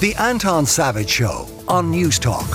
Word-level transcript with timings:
The 0.00 0.14
Anton 0.16 0.66
Savage 0.66 1.08
Show 1.08 1.48
on 1.68 1.90
Newstalk. 1.92 2.50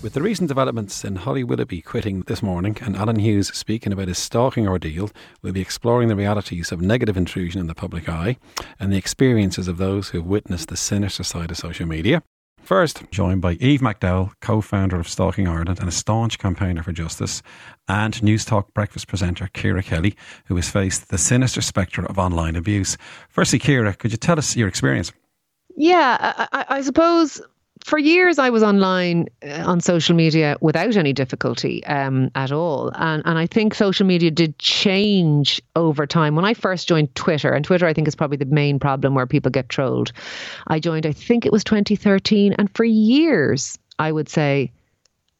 With 0.00 0.14
the 0.14 0.22
recent 0.22 0.46
developments 0.48 1.04
in 1.04 1.16
Holly 1.16 1.42
Willoughby 1.44 1.82
quitting 1.82 2.22
this 2.22 2.42
morning 2.42 2.78
and 2.80 2.96
Alan 2.96 3.18
Hughes 3.18 3.48
speaking 3.48 3.92
about 3.92 4.08
his 4.08 4.18
stalking 4.18 4.68
ordeal, 4.68 5.10
we'll 5.42 5.52
be 5.52 5.60
exploring 5.60 6.08
the 6.08 6.16
realities 6.16 6.70
of 6.70 6.80
negative 6.80 7.16
intrusion 7.16 7.60
in 7.60 7.66
the 7.66 7.74
public 7.74 8.08
eye 8.08 8.36
and 8.78 8.92
the 8.92 8.96
experiences 8.96 9.66
of 9.66 9.76
those 9.76 10.10
who 10.10 10.18
have 10.18 10.26
witnessed 10.26 10.68
the 10.68 10.76
sinister 10.76 11.24
side 11.24 11.50
of 11.50 11.58
social 11.58 11.86
media. 11.86 12.22
First, 12.62 13.10
joined 13.10 13.42
by 13.42 13.54
Eve 13.54 13.80
McDowell, 13.80 14.32
co 14.40 14.60
founder 14.60 15.00
of 15.00 15.08
Stalking 15.08 15.48
Ireland 15.48 15.80
and 15.80 15.88
a 15.88 15.92
staunch 15.92 16.38
campaigner 16.38 16.84
for 16.84 16.92
justice, 16.92 17.42
and 17.88 18.14
Newstalk 18.14 18.72
breakfast 18.72 19.08
presenter 19.08 19.50
Ciara 19.52 19.82
Kelly, 19.82 20.14
who 20.46 20.54
has 20.54 20.70
faced 20.70 21.08
the 21.08 21.18
sinister 21.18 21.60
spectre 21.60 22.06
of 22.06 22.20
online 22.20 22.54
abuse. 22.54 22.96
Firstly, 23.28 23.58
Ciara, 23.58 23.94
could 23.94 24.12
you 24.12 24.16
tell 24.16 24.38
us 24.38 24.56
your 24.56 24.68
experience? 24.68 25.12
Yeah, 25.76 26.46
I, 26.52 26.64
I, 26.68 26.82
suppose 26.82 27.40
for 27.84 27.98
years 27.98 28.38
I 28.38 28.50
was 28.50 28.62
online 28.62 29.28
uh, 29.42 29.64
on 29.66 29.80
social 29.80 30.14
media 30.14 30.56
without 30.60 30.96
any 30.96 31.12
difficulty 31.12 31.84
um, 31.86 32.30
at 32.34 32.52
all. 32.52 32.90
And, 32.94 33.22
and 33.24 33.38
I 33.38 33.46
think 33.46 33.74
social 33.74 34.06
media 34.06 34.30
did 34.30 34.58
change 34.58 35.62
over 35.74 36.06
time. 36.06 36.34
When 36.36 36.44
I 36.44 36.54
first 36.54 36.88
joined 36.88 37.14
Twitter, 37.14 37.52
and 37.52 37.64
Twitter 37.64 37.86
I 37.86 37.92
think 37.92 38.08
is 38.08 38.14
probably 38.14 38.36
the 38.36 38.46
main 38.46 38.78
problem 38.78 39.14
where 39.14 39.26
people 39.26 39.50
get 39.50 39.68
trolled, 39.68 40.12
I 40.66 40.78
joined, 40.78 41.06
I 41.06 41.12
think 41.12 41.46
it 41.46 41.52
was 41.52 41.64
2013. 41.64 42.54
And 42.58 42.70
for 42.74 42.84
years, 42.84 43.78
I 43.98 44.12
would 44.12 44.28
say, 44.28 44.72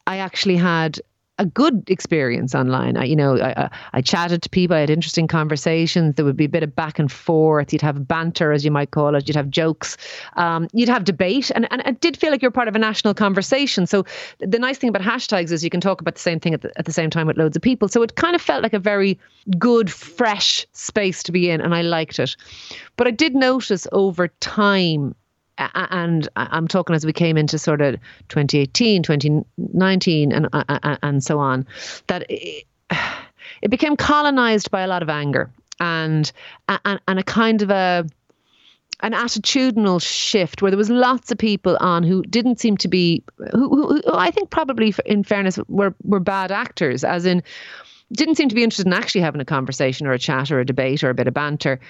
I 0.06 0.18
actually 0.18 0.56
had 0.56 1.00
a 1.42 1.46
good 1.46 1.82
experience 1.88 2.54
online. 2.54 2.96
I, 2.96 3.04
you 3.04 3.16
know, 3.16 3.36
I, 3.36 3.68
I 3.92 4.00
chatted 4.00 4.42
to 4.42 4.48
people. 4.48 4.76
I 4.76 4.80
had 4.80 4.90
interesting 4.90 5.26
conversations. 5.26 6.14
There 6.14 6.24
would 6.24 6.36
be 6.36 6.44
a 6.44 6.48
bit 6.48 6.62
of 6.62 6.74
back 6.74 6.98
and 6.98 7.10
forth. 7.10 7.72
You'd 7.72 7.82
have 7.82 8.06
banter, 8.06 8.52
as 8.52 8.64
you 8.64 8.70
might 8.70 8.92
call 8.92 9.14
it. 9.16 9.26
You'd 9.26 9.36
have 9.36 9.50
jokes. 9.50 9.96
Um, 10.36 10.68
you'd 10.72 10.88
have 10.88 11.04
debate, 11.04 11.50
and, 11.54 11.66
and 11.72 11.82
it 11.84 12.00
did 12.00 12.16
feel 12.16 12.30
like 12.30 12.42
you're 12.42 12.52
part 12.52 12.68
of 12.68 12.76
a 12.76 12.78
national 12.78 13.14
conversation. 13.14 13.86
So 13.86 14.06
the 14.38 14.58
nice 14.58 14.78
thing 14.78 14.88
about 14.88 15.02
hashtags 15.02 15.50
is 15.50 15.64
you 15.64 15.70
can 15.70 15.80
talk 15.80 16.00
about 16.00 16.14
the 16.14 16.20
same 16.20 16.38
thing 16.38 16.54
at 16.54 16.60
the, 16.62 16.72
at 16.78 16.84
the 16.84 16.92
same 16.92 17.10
time 17.10 17.26
with 17.26 17.36
loads 17.36 17.56
of 17.56 17.62
people. 17.62 17.88
So 17.88 18.02
it 18.02 18.14
kind 18.14 18.36
of 18.36 18.40
felt 18.40 18.62
like 18.62 18.72
a 18.72 18.78
very 18.78 19.18
good, 19.58 19.90
fresh 19.90 20.64
space 20.72 21.24
to 21.24 21.32
be 21.32 21.50
in, 21.50 21.60
and 21.60 21.74
I 21.74 21.82
liked 21.82 22.20
it. 22.20 22.36
But 22.96 23.08
I 23.08 23.10
did 23.10 23.34
notice 23.34 23.88
over 23.90 24.28
time 24.40 25.16
and 25.74 26.28
I'm 26.36 26.68
talking 26.68 26.94
as 26.94 27.06
we 27.06 27.12
came 27.12 27.36
into 27.36 27.58
sort 27.58 27.80
of 27.80 27.94
2018, 28.28 29.02
2019, 29.02 30.32
and 30.32 30.46
uh, 30.52 30.64
uh, 30.68 30.78
uh, 30.82 30.96
and 31.02 31.22
so 31.22 31.38
on, 31.38 31.66
that 32.06 32.24
it, 32.28 32.64
it 33.62 33.70
became 33.70 33.96
colonized 33.96 34.70
by 34.70 34.82
a 34.82 34.86
lot 34.86 35.02
of 35.02 35.08
anger 35.08 35.50
and 35.80 36.32
and, 36.68 37.00
and 37.08 37.18
a 37.18 37.22
kind 37.22 37.62
of 37.62 37.70
a 37.70 38.06
an 39.00 39.12
attitudinal 39.12 40.00
shift 40.00 40.62
where 40.62 40.70
there 40.70 40.78
was 40.78 40.88
lots 40.88 41.32
of 41.32 41.38
people 41.38 41.76
on 41.80 42.04
who 42.04 42.22
didn't 42.22 42.60
seem 42.60 42.76
to 42.76 42.88
be 42.88 43.22
who, 43.50 43.68
who, 43.68 43.88
who 43.94 44.02
I 44.12 44.30
think 44.30 44.50
probably 44.50 44.94
in 45.04 45.24
fairness 45.24 45.58
were 45.68 45.94
were 46.04 46.20
bad 46.20 46.52
actors 46.52 47.02
as 47.02 47.26
in 47.26 47.42
didn't 48.12 48.36
seem 48.36 48.48
to 48.48 48.54
be 48.54 48.62
interested 48.62 48.86
in 48.86 48.92
actually 48.92 49.22
having 49.22 49.40
a 49.40 49.44
conversation 49.44 50.06
or 50.06 50.12
a 50.12 50.18
chat 50.18 50.50
or 50.50 50.60
a 50.60 50.66
debate 50.66 51.02
or 51.02 51.10
a 51.10 51.14
bit 51.14 51.26
of 51.26 51.34
banter. 51.34 51.80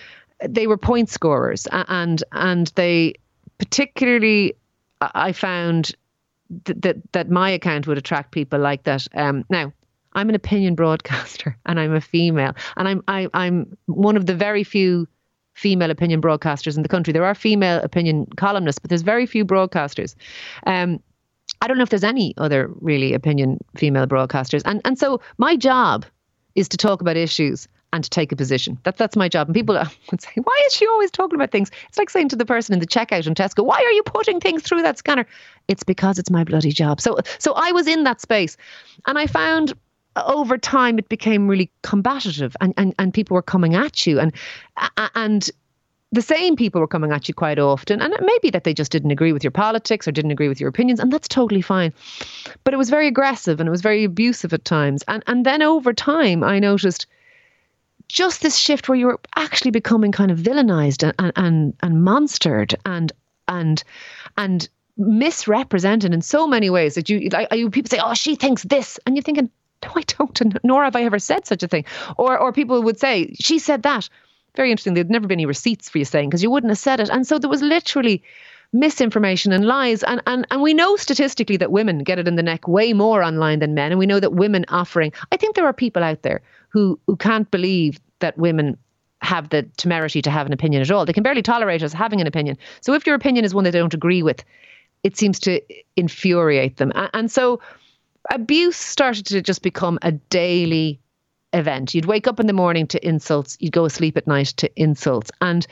They 0.46 0.66
were 0.66 0.78
point 0.78 1.10
scorers 1.10 1.68
and 1.72 2.22
and 2.32 2.72
they 2.76 3.14
particularly 3.62 4.55
I 5.00 5.30
found 5.30 5.94
that, 6.64 6.82
that 6.82 6.96
that 7.12 7.30
my 7.30 7.48
account 7.48 7.86
would 7.86 7.96
attract 7.96 8.32
people 8.32 8.58
like 8.58 8.82
that. 8.82 9.06
Um, 9.14 9.44
now, 9.50 9.72
I'm 10.14 10.28
an 10.28 10.34
opinion 10.34 10.74
broadcaster 10.74 11.56
and 11.66 11.78
I'm 11.78 11.94
a 11.94 12.00
female, 12.00 12.55
and 12.77 12.88
I'm 12.88 13.05
I, 13.06 13.20
am 13.20 13.30
i 13.34 13.46
am 13.46 13.78
one 13.86 14.16
of 14.16 14.27
the 14.27 14.34
very 14.34 14.64
few 14.64 15.06
female 15.55 15.92
opinion 15.92 16.20
broadcasters 16.20 16.77
in 16.77 16.83
the 16.83 16.88
country. 16.88 17.12
There 17.12 17.24
are 17.24 17.36
female 17.36 17.80
opinion 17.83 18.27
columnists, 18.36 18.80
but 18.80 18.88
there's 18.88 19.02
very 19.02 19.27
few 19.27 19.44
broadcasters. 19.44 20.16
Um, 20.66 21.00
I 21.60 21.68
don't 21.68 21.77
know 21.77 21.84
if 21.84 21.90
there's 21.90 22.02
any 22.02 22.34
other 22.38 22.68
really 22.80 23.14
opinion 23.14 23.58
female 23.77 24.08
broadcasters, 24.08 24.62
and 24.64 24.80
and 24.84 24.98
so 24.98 25.20
my 25.38 25.55
job 25.55 26.05
is 26.56 26.68
to 26.70 26.77
talk 26.77 27.00
about 27.00 27.17
issues 27.17 27.68
and 27.92 28.05
to 28.05 28.11
take 28.11 28.33
a 28.33 28.36
position. 28.36 28.79
That, 28.85 28.97
that's 28.97 29.17
my 29.17 29.29
job. 29.29 29.48
And 29.48 29.55
people 29.55 29.75
would 30.11 30.20
say, 30.20 30.33
why 30.42 30.63
is 30.67 30.75
she 30.75 30.86
always 30.86 31.11
talking 31.11 31.36
about 31.36 31.51
things? 31.51 31.70
It's 31.89 31.98
like 31.98 32.11
saying 32.11 32.30
to 32.30 32.36
the 32.36 32.47
person 32.47 32.73
in 32.73 32.80
the 32.80 32.86
checkout 32.86 33.27
in 33.27 33.35
Tesco, 33.35 33.64
why 33.64 33.77
are 33.77 33.92
you 33.92 34.03
putting 34.03 34.41
things 34.41 34.63
through 34.63 34.83
that 34.83 34.98
scanner? 34.98 35.27
It's 35.69 35.83
because 35.83 36.19
it's 36.19 36.30
my 36.30 36.45
bloody 36.45 36.73
job. 36.73 37.01
So, 37.01 37.19
so 37.39 37.53
I 37.55 37.73
was 37.73 37.86
in 37.86 38.05
that 38.05 38.20
space 38.20 38.57
and 39.07 39.19
I 39.19 39.27
found 39.27 39.75
over 40.17 40.58
time 40.58 40.98
it 40.98 41.08
became 41.08 41.48
really 41.48 41.70
combative 41.83 42.57
and, 42.61 42.75
and, 42.77 42.95
and 42.98 43.14
people 43.14 43.35
were 43.35 43.42
coming 43.42 43.75
at 43.75 44.07
you 44.07 44.20
and, 44.20 44.33
and 45.14 45.51
the 46.13 46.23
same 46.23 46.57
people 46.57 46.79
were 46.80 46.86
coming 46.86 47.11
at 47.11 47.27
you 47.27 47.33
quite 47.33 47.59
often. 47.59 48.03
And 48.03 48.13
it 48.13 48.20
may 48.20 48.39
be 48.42 48.51
that 48.51 48.64
they 48.64 48.74
just 48.74 48.92
didn't 48.92 49.11
agree 49.11 49.33
with 49.33 49.42
your 49.42 49.51
politics 49.51 50.07
or 50.07 50.13
didn't 50.13 50.30
agree 50.30 50.48
with 50.48 50.61
your 50.61 50.69
opinions, 50.69 51.01
and 51.01 51.11
that's 51.11 51.27
totally 51.27 51.63
fine. 51.63 51.92
But 52.64 52.74
it 52.74 52.77
was 52.77 52.91
very 52.91 53.07
aggressive 53.07 53.61
and 53.61 53.67
it 53.67 53.70
was 53.70 53.80
very 53.80 54.05
abusive 54.05 54.53
at 54.53 54.67
times. 54.67 55.03
And 55.09 55.24
and 55.27 55.47
then 55.47 55.63
over 55.63 55.95
time 55.95 56.45
I 56.45 56.59
noticed 56.59 57.07
just 58.12 58.42
this 58.42 58.56
shift 58.56 58.89
where 58.89 58.98
you 58.98 59.06
were 59.06 59.20
actually 59.36 59.70
becoming 59.70 60.12
kind 60.12 60.30
of 60.30 60.39
villainized 60.39 61.02
and 61.18 61.33
and 61.36 61.74
and 61.80 61.96
monstered 61.96 62.74
and 62.84 63.12
and 63.48 63.83
and 64.36 64.68
misrepresented 64.98 66.12
in 66.12 66.20
so 66.20 66.46
many 66.46 66.68
ways 66.68 66.95
that 66.95 67.08
you 67.08 67.28
like 67.30 67.52
you 67.52 67.70
people 67.70 67.89
say 67.89 68.00
oh 68.05 68.12
she 68.12 68.34
thinks 68.34 68.62
this 68.64 69.00
and 69.06 69.17
you're 69.17 69.23
thinking 69.23 69.50
no 69.83 69.92
I 69.96 70.02
don't 70.02 70.64
nor 70.64 70.84
have 70.84 70.95
I 70.96 71.05
ever 71.05 71.18
said 71.18 71.46
such 71.46 71.62
a 71.62 71.68
thing. 71.68 71.84
Or 72.17 72.39
or 72.39 72.52
people 72.52 72.83
would 72.83 73.00
say 73.00 73.34
she 73.40 73.58
said 73.58 73.83
that. 73.83 74.08
Very 74.55 74.70
interesting 74.70 74.94
there'd 74.94 75.11
never 75.11 75.27
been 75.27 75.40
any 75.40 75.46
receipts 75.46 75.89
for 75.89 75.98
you 75.98 76.05
saying 76.05 76.29
because 76.29 76.42
you 76.42 76.50
wouldn't 76.50 76.70
have 76.70 76.79
said 76.79 77.00
it. 77.00 77.08
And 77.08 77.27
so 77.27 77.39
there 77.39 77.50
was 77.50 77.62
literally 77.62 78.23
misinformation 78.72 79.52
and 79.52 79.66
lies. 79.66 80.02
And, 80.05 80.22
and, 80.27 80.46
and 80.50 80.62
we 80.62 80.74
know 80.74 80.96
statistically 80.96 81.56
that 81.58 81.72
women 81.72 81.98
get 81.98 82.18
it 82.18 82.27
in 82.27 82.36
the 82.36 82.42
neck 82.42 82.66
way 82.66 82.92
more 82.92 83.22
online 83.22 83.58
than 83.58 83.74
men. 83.74 83.92
And 83.92 83.98
we 83.98 84.06
know 84.06 84.20
that 84.20 84.33
women 84.33 84.64
offering, 84.68 85.12
I 85.30 85.36
think 85.36 85.55
there 85.55 85.66
are 85.66 85.72
people 85.72 86.02
out 86.02 86.22
there 86.22 86.40
who, 86.70 86.98
who 87.06 87.16
can't 87.16 87.50
believe 87.50 88.00
that 88.20 88.38
women 88.38 88.78
have 89.20 89.50
the 89.50 89.62
temerity 89.77 90.22
to 90.22 90.30
have 90.30 90.46
an 90.46 90.52
opinion 90.52 90.82
at 90.82 90.90
all. 90.90 91.05
They 91.05 91.12
can 91.12 91.22
barely 91.22 91.42
tolerate 91.42 91.82
us 91.82 91.92
having 91.92 92.20
an 92.20 92.27
opinion. 92.27 92.56
So 92.80 92.92
if 92.94 93.06
your 93.06 93.14
opinion 93.14 93.44
is 93.44 93.55
one 93.55 93.64
they 93.64 93.70
don't 93.70 93.94
agree 93.94 94.22
with, 94.22 94.42
it 95.02 95.16
seems 95.16 95.38
to 95.40 95.61
infuriate 95.96 96.78
them. 96.78 96.92
And 97.12 97.30
so 97.30 97.61
abuse 98.30 98.77
started 98.77 99.27
to 99.27 99.42
just 99.42 99.62
become 99.62 99.98
a 100.02 100.12
daily 100.12 101.00
event. 101.52 101.94
You'd 101.94 102.06
wake 102.06 102.27
up 102.27 102.40
in 102.40 102.46
the 102.46 102.52
morning 102.52 102.86
to 102.88 103.06
insults, 103.06 103.56
you'd 103.61 103.72
go 103.72 103.84
asleep 103.84 104.16
at 104.16 104.27
night 104.27 104.48
to 104.56 104.70
insults. 104.80 105.30
And 105.40 105.66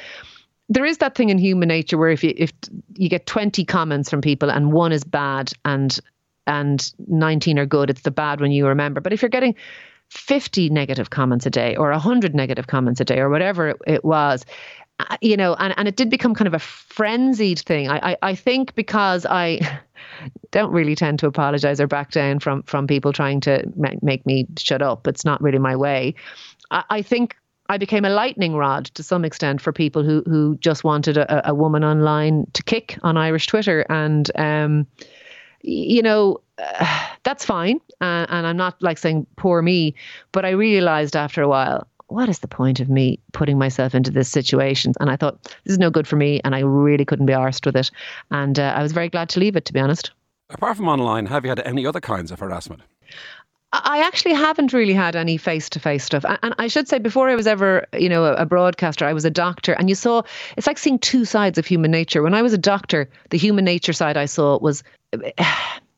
there 0.71 0.87
is 0.87 0.99
that 0.99 1.17
thing 1.17 1.29
in 1.29 1.37
human 1.37 1.69
nature 1.69 1.99
where 1.99 2.09
if 2.09 2.25
you 2.25 2.33
if 2.37 2.53
you 2.95 3.09
get 3.09 3.27
20 3.27 3.65
comments 3.65 4.09
from 4.09 4.23
people 4.23 4.51
and 4.51 4.73
one 4.73 4.93
is 4.93 5.05
bad 5.05 5.53
and 5.65 5.99
and 6.47 6.93
19 7.09 7.59
are 7.59 7.67
good 7.67 7.91
it's 7.91 8.03
the 8.03 8.11
bad 8.11 8.41
one 8.41 8.53
you 8.53 8.67
remember. 8.67 9.01
But 9.01 9.13
if 9.13 9.21
you're 9.21 9.29
getting 9.29 9.55
50 10.09 10.71
negative 10.71 11.11
comments 11.11 11.45
a 11.45 11.51
day 11.51 11.77
or 11.77 11.91
100 11.91 12.35
negative 12.35 12.69
comments 12.69 13.01
a 13.01 13.05
day 13.05 13.19
or 13.19 13.29
whatever 13.29 13.69
it, 13.69 13.77
it 13.87 14.05
was 14.05 14.47
uh, 15.01 15.17
you 15.21 15.37
know 15.37 15.55
and, 15.55 15.75
and 15.77 15.89
it 15.89 15.97
did 15.97 16.09
become 16.09 16.35
kind 16.35 16.49
of 16.49 16.55
a 16.55 16.59
frenzied 16.61 17.59
thing. 17.59 17.89
I, 17.89 18.13
I 18.13 18.17
i 18.23 18.35
think 18.35 18.75
because 18.77 19.27
i 19.27 19.61
don't 20.53 20.73
really 20.73 20.95
tend 20.95 21.19
to 21.19 21.27
apologize 21.27 21.81
or 21.81 21.87
back 21.89 22.13
down 22.13 22.39
from 22.39 22.63
from 22.63 22.87
people 22.87 23.13
trying 23.13 23.41
to 23.41 23.65
make 24.03 24.25
me 24.25 24.47
shut 24.57 24.83
up. 24.83 25.07
It's 25.07 25.25
not 25.25 25.43
really 25.43 25.59
my 25.59 25.77
way. 25.77 26.15
I, 26.71 26.85
I 26.91 27.03
think 27.03 27.37
I 27.71 27.79
became 27.79 28.05
a 28.05 28.11
lightning 28.11 28.57
rod 28.57 28.87
to 28.97 29.03
some 29.05 29.25
extent 29.25 29.61
for 29.61 29.73
people 29.73 30.03
who 30.03 30.25
who 30.27 30.57
just 30.57 30.83
wanted 30.83 31.17
a, 31.17 31.51
a 31.51 31.55
woman 31.55 31.85
online 31.85 32.49
to 32.55 32.65
kick 32.65 32.99
on 33.05 33.17
Irish 33.17 33.47
Twitter, 33.47 33.87
and 33.89 34.29
um, 34.35 34.89
you 35.63 36.03
know 36.03 36.41
uh, 36.59 37.07
that's 37.23 37.45
fine. 37.45 37.81
Uh, 38.01 38.27
and 38.29 38.45
I'm 38.45 38.57
not 38.57 38.75
like 38.83 38.99
saying 38.99 39.25
poor 39.37 39.63
me, 39.63 39.95
but 40.33 40.45
I 40.45 40.51
realized 40.51 41.15
after 41.15 41.43
a 41.43 41.49
while. 41.49 41.87
What 42.09 42.29
is 42.29 42.41
the 42.41 42.49
point 42.49 42.81
of 42.81 42.89
me 42.89 43.21
putting 43.33 43.57
myself 43.57 43.95
into 43.95 44.11
this 44.11 44.29
situation? 44.29 44.95
And 44.99 45.09
I 45.09 45.15
thought, 45.15 45.45
this 45.45 45.75
is 45.75 45.79
no 45.79 45.91
good 45.91 46.09
for 46.09 46.17
me, 46.17 46.41
and 46.43 46.57
I 46.57 46.59
really 46.59 47.05
couldn't 47.05 47.27
be 47.27 47.35
arsed 47.35 47.65
with 47.65 47.77
it. 47.77 47.93
And 48.33 48.59
uh, 48.59 48.75
I 48.77 48.83
was 48.83 48.91
very 48.91 49.09
glad 49.09 49.29
to 49.29 49.39
leave 49.39 49.55
it, 49.55 49.65
to 49.67 49.73
be 49.73 49.79
honest. 49.79 50.11
Apart 50.49 50.77
from 50.77 50.89
online, 50.89 51.27
have 51.27 51.45
you 51.45 51.51
had 51.51 51.61
any 51.61 51.87
other 51.87 52.01
kinds 52.01 52.33
of 52.33 52.41
harassment? 52.41 52.83
I 53.73 54.03
actually 54.05 54.35
haven't 54.35 54.73
really 54.73 54.95
had 54.95 55.15
any 55.15 55.37
face 55.37 55.69
to 55.71 55.81
face 55.81 56.05
stuff. 56.05 56.25
And 56.43 56.55
I 56.59 56.67
should 56.67 56.89
say, 56.89 56.99
before 56.99 57.29
I 57.29 57.37
was 57.37 57.47
ever, 57.47 57.87
you 57.93 58.09
know, 58.09 58.25
a 58.25 58.45
broadcaster, 58.45 59.07
I 59.07 59.13
was 59.13 59.25
a 59.25 59.31
doctor. 59.31 59.75
And 59.75 59.89
you 59.89 59.95
saw, 59.95 60.23
it's 60.57 60.67
like 60.67 60.79
seeing 60.79 60.99
two 60.99 61.25
sides 61.25 61.57
of 61.57 61.67
human 61.67 61.93
nature. 61.93 62.23
When 62.23 62.35
I 62.35 62.43
was 62.43 62.53
a 62.53 62.59
doctor, 62.59 63.09
the 63.31 63.39
human 63.39 63.65
nature 63.65 63.93
side 63.93 64.17
I 64.17 64.27
saw 64.27 64.59
was 64.59 64.83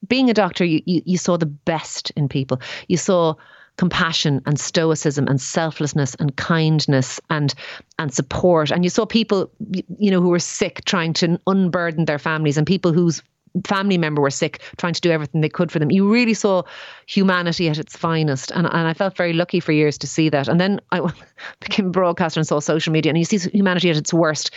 being 0.07 0.29
a 0.29 0.35
doctor, 0.35 0.65
you, 0.65 0.83
you, 0.85 1.03
you 1.07 1.17
saw 1.17 1.39
the 1.39 1.47
best 1.47 2.11
in 2.11 2.29
people. 2.29 2.61
You 2.89 2.99
saw 2.99 3.37
compassion 3.79 4.43
and 4.45 4.61
stoicism 4.61 5.27
and 5.27 5.41
selflessness 5.41 6.15
and 6.17 6.37
kindness 6.37 7.19
and 7.31 7.55
and 7.99 8.13
support 8.13 8.71
and 8.71 8.85
you 8.85 8.91
saw 8.91 9.07
people 9.07 9.51
you 9.99 10.11
know 10.11 10.21
who 10.21 10.29
were 10.29 10.39
sick 10.39 10.85
trying 10.85 11.15
to 11.15 11.41
unburden 11.47 12.05
their 12.05 12.19
families 12.19 12.59
and 12.59 12.67
people 12.67 12.93
whose 12.93 13.23
family 13.67 13.99
member 13.99 14.23
were 14.23 14.31
sick, 14.31 14.63
trying 14.79 14.95
to 14.95 15.01
do 15.01 15.11
everything 15.11 15.41
they 15.41 15.49
could 15.49 15.71
for 15.71 15.79
them. 15.79 15.91
You 15.91 16.11
really 16.11 16.35
saw 16.35 16.63
humanity 17.07 17.69
at 17.69 17.79
its 17.79 17.97
finest. 17.97 18.51
And, 18.53 18.67
and 18.67 18.89
I 18.89 18.95
felt 18.95 19.17
very 19.17 19.33
lucky 19.33 19.61
for 19.61 19.73
years 19.73 19.99
to 19.99 20.07
see 20.07 20.29
that. 20.31 20.49
And 20.49 20.61
then 20.61 20.81
I 20.91 21.01
became 21.61 21.87
a 21.89 21.91
broadcaster 21.91 22.41
and 22.41 22.47
saw 22.47 22.61
social 22.61 22.93
media, 22.93 23.11
and 23.11 23.19
you 23.19 23.25
see 23.25 23.39
humanity 23.51 23.91
at 23.91 23.97
its 23.97 24.13
worst 24.13 24.51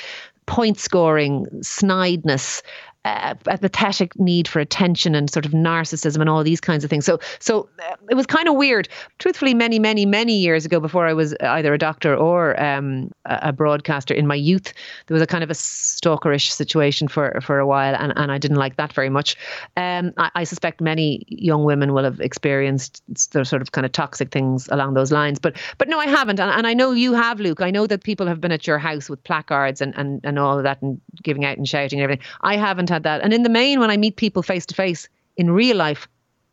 point 0.45 0.79
scoring, 0.79 1.47
snideness, 1.61 2.61
a, 3.05 3.37
a, 3.45 3.57
pathetic 3.57 4.19
need 4.19 4.47
for 4.47 4.59
attention 4.59 5.13
and 5.13 5.29
sort 5.29 5.45
of 5.45 5.51
narcissism 5.51 6.19
and 6.21 6.29
all 6.29 6.43
these 6.43 6.59
kinds 6.59 6.83
of 6.83 6.89
things. 6.89 7.05
So, 7.05 7.19
so 7.39 7.69
uh, 7.79 7.95
it 8.09 8.15
was 8.15 8.25
kind 8.25 8.47
of 8.47 8.55
weird. 8.55 8.89
Truthfully, 9.19 9.53
many, 9.53 9.77
many, 9.77 10.05
many 10.05 10.33
years 10.33 10.65
ago, 10.65 10.79
before 10.79 11.05
I 11.05 11.13
was 11.13 11.35
either 11.41 11.73
a 11.73 11.77
doctor 11.77 12.15
or 12.15 12.59
um, 12.61 13.11
a, 13.25 13.53
broadcaster 13.53 14.13
in 14.13 14.25
my 14.25 14.35
youth, 14.35 14.73
there 15.05 15.13
was 15.13 15.21
a 15.21 15.27
kind 15.27 15.43
of 15.43 15.51
a 15.51 15.53
stalkerish 15.53 16.49
situation 16.51 17.07
for 17.07 17.39
for 17.41 17.59
a 17.59 17.67
while, 17.67 17.95
and, 17.95 18.11
and 18.15 18.31
I 18.31 18.37
didn't 18.39 18.57
like 18.57 18.75
that 18.77 18.91
very 18.91 19.09
much. 19.09 19.37
Um, 19.77 20.11
I, 20.17 20.31
I 20.35 20.43
suspect 20.43 20.81
many 20.81 21.23
young 21.27 21.63
women 21.63 21.93
will 21.93 22.03
have 22.03 22.19
experienced 22.19 23.03
the 23.31 23.45
sort 23.45 23.61
of 23.61 23.71
kind 23.71 23.85
of 23.85 23.91
toxic 23.91 24.31
things 24.31 24.67
along 24.69 24.95
those 24.95 25.11
lines, 25.11 25.37
but 25.37 25.55
but 25.77 25.87
no, 25.87 25.99
I 25.99 26.07
haven't, 26.07 26.39
and, 26.39 26.51
and 26.51 26.65
I 26.65 26.73
know 26.73 26.91
you 26.91 27.13
have, 27.13 27.39
Luke. 27.39 27.61
I 27.61 27.71
know 27.71 27.85
that 27.87 28.03
people 28.03 28.25
have 28.25 28.41
been 28.41 28.51
at 28.51 28.65
your 28.65 28.79
house 28.79 29.09
with 29.09 29.23
placards 29.23 29.79
and 29.79 29.95
and 29.95 30.21
and 30.23 30.39
all 30.39 30.57
of 30.57 30.63
that 30.63 30.81
and 30.81 30.99
giving 31.21 31.45
out 31.45 31.57
and 31.57 31.67
shouting 31.67 31.99
and 31.99 32.03
everything. 32.03 32.25
I 32.41 32.57
haven't 32.57 32.89
had 32.95 33.03
that. 33.03 33.21
And 33.21 33.33
in 33.33 33.43
the 33.43 33.49
main, 33.49 33.79
when 33.79 33.91
I 33.91 33.97
meet 33.97 34.15
people 34.15 34.41
face 34.41 34.65
to 34.67 34.75
face 34.75 35.07
in 35.37 35.51
real 35.51 35.77
life, 35.77 36.07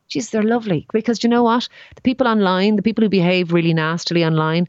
geez, 0.09 0.31
they're 0.31 0.43
lovely. 0.43 0.87
Because 0.93 1.23
you 1.23 1.31
know 1.31 1.43
what? 1.43 1.69
The 1.94 2.03
people 2.03 2.27
online, 2.27 2.77
the 2.77 2.83
people 2.83 3.03
who 3.03 3.09
behave 3.09 3.53
really 3.53 3.75
nastily 3.75 4.25
online, 4.25 4.69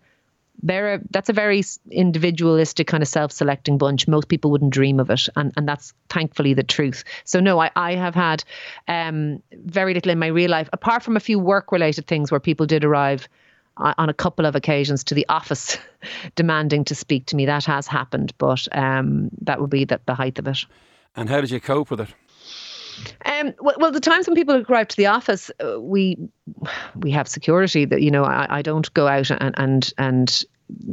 they're 0.62 0.96
a, 0.96 1.00
that's 1.10 1.30
a 1.30 1.34
very 1.34 1.64
individualistic 1.92 2.88
kind 2.88 3.04
of 3.04 3.10
self-selecting 3.10 3.78
bunch. 3.78 4.08
Most 4.08 4.28
people 4.28 4.52
wouldn't 4.52 4.72
dream 4.72 5.00
of 5.00 5.10
it, 5.10 5.28
and 5.36 5.52
and 5.58 5.68
that's 5.68 5.94
thankfully 6.10 6.54
the 6.54 6.64
truth. 6.64 7.04
So 7.26 7.40
no, 7.40 7.60
I, 7.60 7.72
I 7.76 7.96
have 7.96 8.16
had 8.16 8.44
um, 8.88 9.42
very 9.52 9.94
little 9.94 10.12
in 10.12 10.20
my 10.20 10.28
real 10.28 10.52
life, 10.52 10.70
apart 10.72 11.04
from 11.04 11.18
a 11.18 11.20
few 11.20 11.40
work-related 11.40 12.08
things 12.08 12.32
where 12.32 12.40
people 12.40 12.66
did 12.66 12.86
arrive 12.86 13.28
on 13.76 14.08
a 14.08 14.14
couple 14.14 14.46
of 14.46 14.56
occasions 14.56 15.04
to 15.04 15.16
the 15.16 15.26
office 15.30 15.80
demanding 16.36 16.86
to 16.86 16.96
speak 16.96 17.26
to 17.26 17.36
me. 17.36 17.48
That 17.48 17.66
has 17.66 17.88
happened, 17.88 18.34
but 18.38 18.68
um, 18.72 19.32
that 19.42 19.60
would 19.60 19.72
be 19.72 19.86
the, 19.86 20.00
the 20.06 20.14
height 20.14 20.38
of 20.40 20.48
it. 20.48 20.66
And 21.16 21.30
how 21.30 21.42
did 21.42 21.52
you 21.52 21.60
cope 21.60 21.92
with 21.92 22.02
it? 22.02 22.10
Um, 23.26 23.54
well, 23.60 23.76
well, 23.80 23.92
the 23.92 24.00
times 24.00 24.28
when 24.28 24.36
people 24.36 24.64
arrive 24.70 24.88
to 24.90 24.98
the 24.98 25.08
office, 25.08 25.52
uh, 25.64 25.80
we 25.80 26.18
we 26.96 27.12
have 27.12 27.28
security. 27.28 27.86
That 27.86 28.02
you 28.02 28.12
know, 28.12 28.24
I, 28.24 28.60
I 28.60 28.62
don't 28.62 28.94
go 28.94 29.08
out 29.08 29.32
and 29.32 29.54
and 29.58 29.94
and 29.98 30.44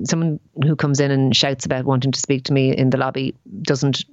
someone 0.04 0.40
who 0.64 0.76
comes 0.76 1.00
in 1.00 1.10
and 1.10 1.34
shouts 1.36 1.66
about 1.66 1.84
wanting 1.84 2.12
to 2.12 2.20
speak 2.20 2.44
to 2.44 2.52
me 2.52 2.76
in 2.76 2.90
the 2.90 2.98
lobby 2.98 3.34
doesn't 3.62 4.04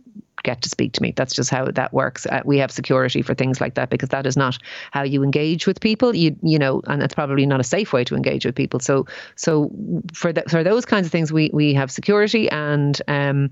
get 0.47 0.61
to 0.61 0.69
speak 0.69 0.93
to 0.93 1.01
me. 1.01 1.11
That's 1.15 1.35
just 1.35 1.49
how 1.49 1.65
that 1.65 1.91
works. 1.93 2.25
Uh, 2.25 2.41
we 2.45 2.57
have 2.57 2.71
security 2.71 3.21
for 3.21 3.35
things 3.35 3.59
like 3.59 3.73
that 3.75 3.89
because 3.89 4.09
that 4.09 4.25
is 4.25 4.37
not 4.37 4.57
how 4.91 5.03
you 5.03 5.21
engage 5.21 5.67
with 5.67 5.81
people. 5.81 6.15
You 6.15 6.35
you 6.41 6.57
know, 6.57 6.81
and 6.87 7.03
it's 7.03 7.13
probably 7.13 7.45
not 7.45 7.59
a 7.59 7.65
safe 7.75 7.91
way 7.91 8.03
to 8.05 8.15
engage 8.15 8.45
with 8.45 8.55
people. 8.55 8.79
So 8.79 9.05
so 9.35 9.69
for 10.13 10.31
the, 10.31 10.43
for 10.49 10.63
those 10.63 10.85
kinds 10.85 11.05
of 11.05 11.11
things, 11.11 11.33
we 11.33 11.49
we 11.53 11.73
have 11.73 11.91
security, 11.91 12.49
and 12.49 13.01
um, 13.09 13.51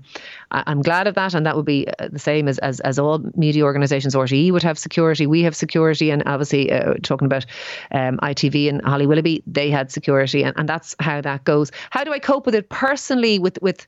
I, 0.50 0.62
am 0.72 0.80
glad 0.80 1.06
of 1.06 1.14
that. 1.16 1.34
And 1.34 1.44
that 1.44 1.54
would 1.56 1.66
be 1.66 1.86
uh, 1.98 2.08
the 2.08 2.18
same 2.18 2.48
as 2.48 2.58
as, 2.58 2.80
as 2.80 2.98
all 2.98 3.18
media 3.36 3.62
organisations. 3.64 4.14
RTE 4.14 4.50
would 4.52 4.62
have 4.62 4.78
security. 4.78 5.26
We 5.26 5.42
have 5.42 5.54
security, 5.54 6.10
and 6.10 6.22
obviously 6.24 6.72
uh, 6.72 6.94
talking 7.02 7.26
about 7.26 7.44
um, 7.92 8.16
ITV 8.22 8.70
and 8.70 8.80
Holly 8.82 9.06
Willoughby, 9.06 9.42
they 9.46 9.70
had 9.70 9.90
security, 9.90 10.42
and, 10.44 10.56
and 10.58 10.66
that's 10.68 10.96
how 11.00 11.20
that 11.20 11.44
goes. 11.44 11.70
How 11.90 12.04
do 12.04 12.12
I 12.12 12.18
cope 12.18 12.46
with 12.46 12.54
it 12.54 12.70
personally? 12.70 13.38
With 13.38 13.60
with 13.60 13.86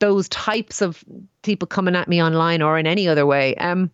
those 0.00 0.28
types 0.28 0.82
of 0.82 1.04
people 1.42 1.66
coming 1.66 1.96
at 1.96 2.08
me 2.08 2.22
online 2.22 2.62
or 2.62 2.78
in 2.78 2.86
any 2.86 3.08
other 3.08 3.26
way. 3.26 3.54
Um, 3.56 3.90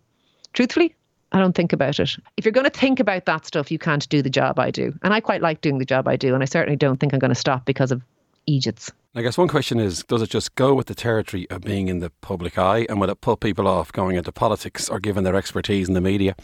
truthfully, 0.53 0.95
I 1.31 1.39
don't 1.39 1.55
think 1.55 1.71
about 1.71 1.99
it. 1.99 2.17
If 2.37 2.45
you're 2.45 2.51
going 2.51 2.69
to 2.69 2.77
think 2.77 2.99
about 2.99 3.25
that 3.25 3.45
stuff, 3.45 3.71
you 3.71 3.79
can't 3.79 4.07
do 4.09 4.21
the 4.21 4.29
job 4.29 4.59
I 4.59 4.71
do. 4.71 4.93
And 5.03 5.13
I 5.13 5.21
quite 5.21 5.41
like 5.41 5.61
doing 5.61 5.77
the 5.77 5.85
job 5.85 6.07
I 6.07 6.15
do. 6.15 6.33
And 6.33 6.43
I 6.43 6.45
certainly 6.45 6.75
don't 6.75 6.99
think 6.99 7.13
I'm 7.13 7.19
going 7.19 7.29
to 7.29 7.35
stop 7.35 7.65
because 7.65 7.91
of 7.91 8.01
Egypt's. 8.47 8.91
I 9.13 9.21
guess 9.21 9.37
one 9.37 9.47
question 9.47 9.79
is 9.79 10.03
Does 10.03 10.21
it 10.21 10.29
just 10.29 10.55
go 10.55 10.73
with 10.73 10.87
the 10.87 10.95
territory 10.95 11.49
of 11.49 11.61
being 11.61 11.87
in 11.87 11.99
the 11.99 12.09
public 12.21 12.57
eye? 12.57 12.85
And 12.89 12.99
will 12.99 13.09
it 13.09 13.21
put 13.21 13.39
people 13.39 13.67
off 13.67 13.91
going 13.91 14.15
into 14.15 14.31
politics 14.31 14.89
or 14.89 14.99
given 14.99 15.23
their 15.23 15.35
expertise 15.35 15.87
in 15.87 15.93
the 15.93 16.01
media? 16.01 16.35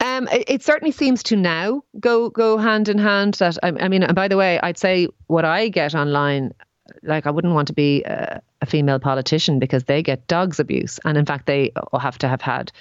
Um, 0.00 0.28
it, 0.28 0.44
it, 0.46 0.62
certainly 0.62 0.92
seems 0.92 1.24
to 1.24 1.36
now 1.36 1.82
go 1.98 2.30
go 2.30 2.56
hand 2.56 2.88
in 2.88 2.98
hand. 2.98 3.34
That 3.34 3.58
I, 3.62 3.68
I 3.80 3.88
mean, 3.88 4.04
and 4.04 4.14
by 4.14 4.28
the 4.28 4.36
way, 4.36 4.60
I'd 4.60 4.78
say 4.78 5.08
what 5.26 5.44
I 5.44 5.68
get 5.68 5.94
online 5.94 6.52
like 7.02 7.26
I 7.26 7.30
wouldn't 7.30 7.54
want 7.54 7.68
to 7.68 7.74
be 7.74 8.02
a, 8.04 8.40
a, 8.60 8.66
female 8.66 8.98
politician 8.98 9.58
because 9.58 9.84
they 9.84 10.02
get 10.02 10.26
dogs 10.26 10.58
abuse, 10.58 10.98
and 11.04 11.16
in 11.16 11.24
fact 11.24 11.46
they 11.46 11.72
have 12.00 12.18
to 12.18 12.28
have 12.28 12.40
had, 12.40 12.72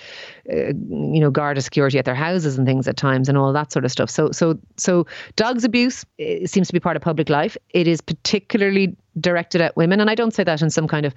uh, 0.52 0.68
you 0.68 1.20
know, 1.20 1.30
guard 1.30 1.58
of 1.58 1.64
security 1.64 2.00
at 2.00 2.06
their 2.06 2.16
houses 2.16 2.58
and 2.58 2.68
things 2.68 2.88
at 2.88 2.98
times, 2.98 3.30
and 3.30 3.38
all 3.38 3.54
that 3.54 3.72
sort 3.72 3.86
of 3.86 3.92
stuff. 3.92 4.10
So, 4.10 4.32
so, 4.32 4.58
so 4.78 5.06
dogs 5.36 5.64
abuse 5.64 6.06
seems 6.46 6.68
to 6.68 6.74
be 6.74 6.80
part 6.80 6.96
of 6.96 7.02
public 7.02 7.30
life. 7.30 7.58
It 7.72 7.88
is 7.88 8.02
particularly 8.02 8.96
directed 9.20 9.62
at 9.62 9.76
women, 9.76 10.00
and 10.00 10.10
I 10.10 10.16
don't 10.16 10.34
say 10.34 10.44
that 10.44 10.62
in 10.62 10.70
some 10.70 10.88
kind 10.88 11.06
of 11.06 11.14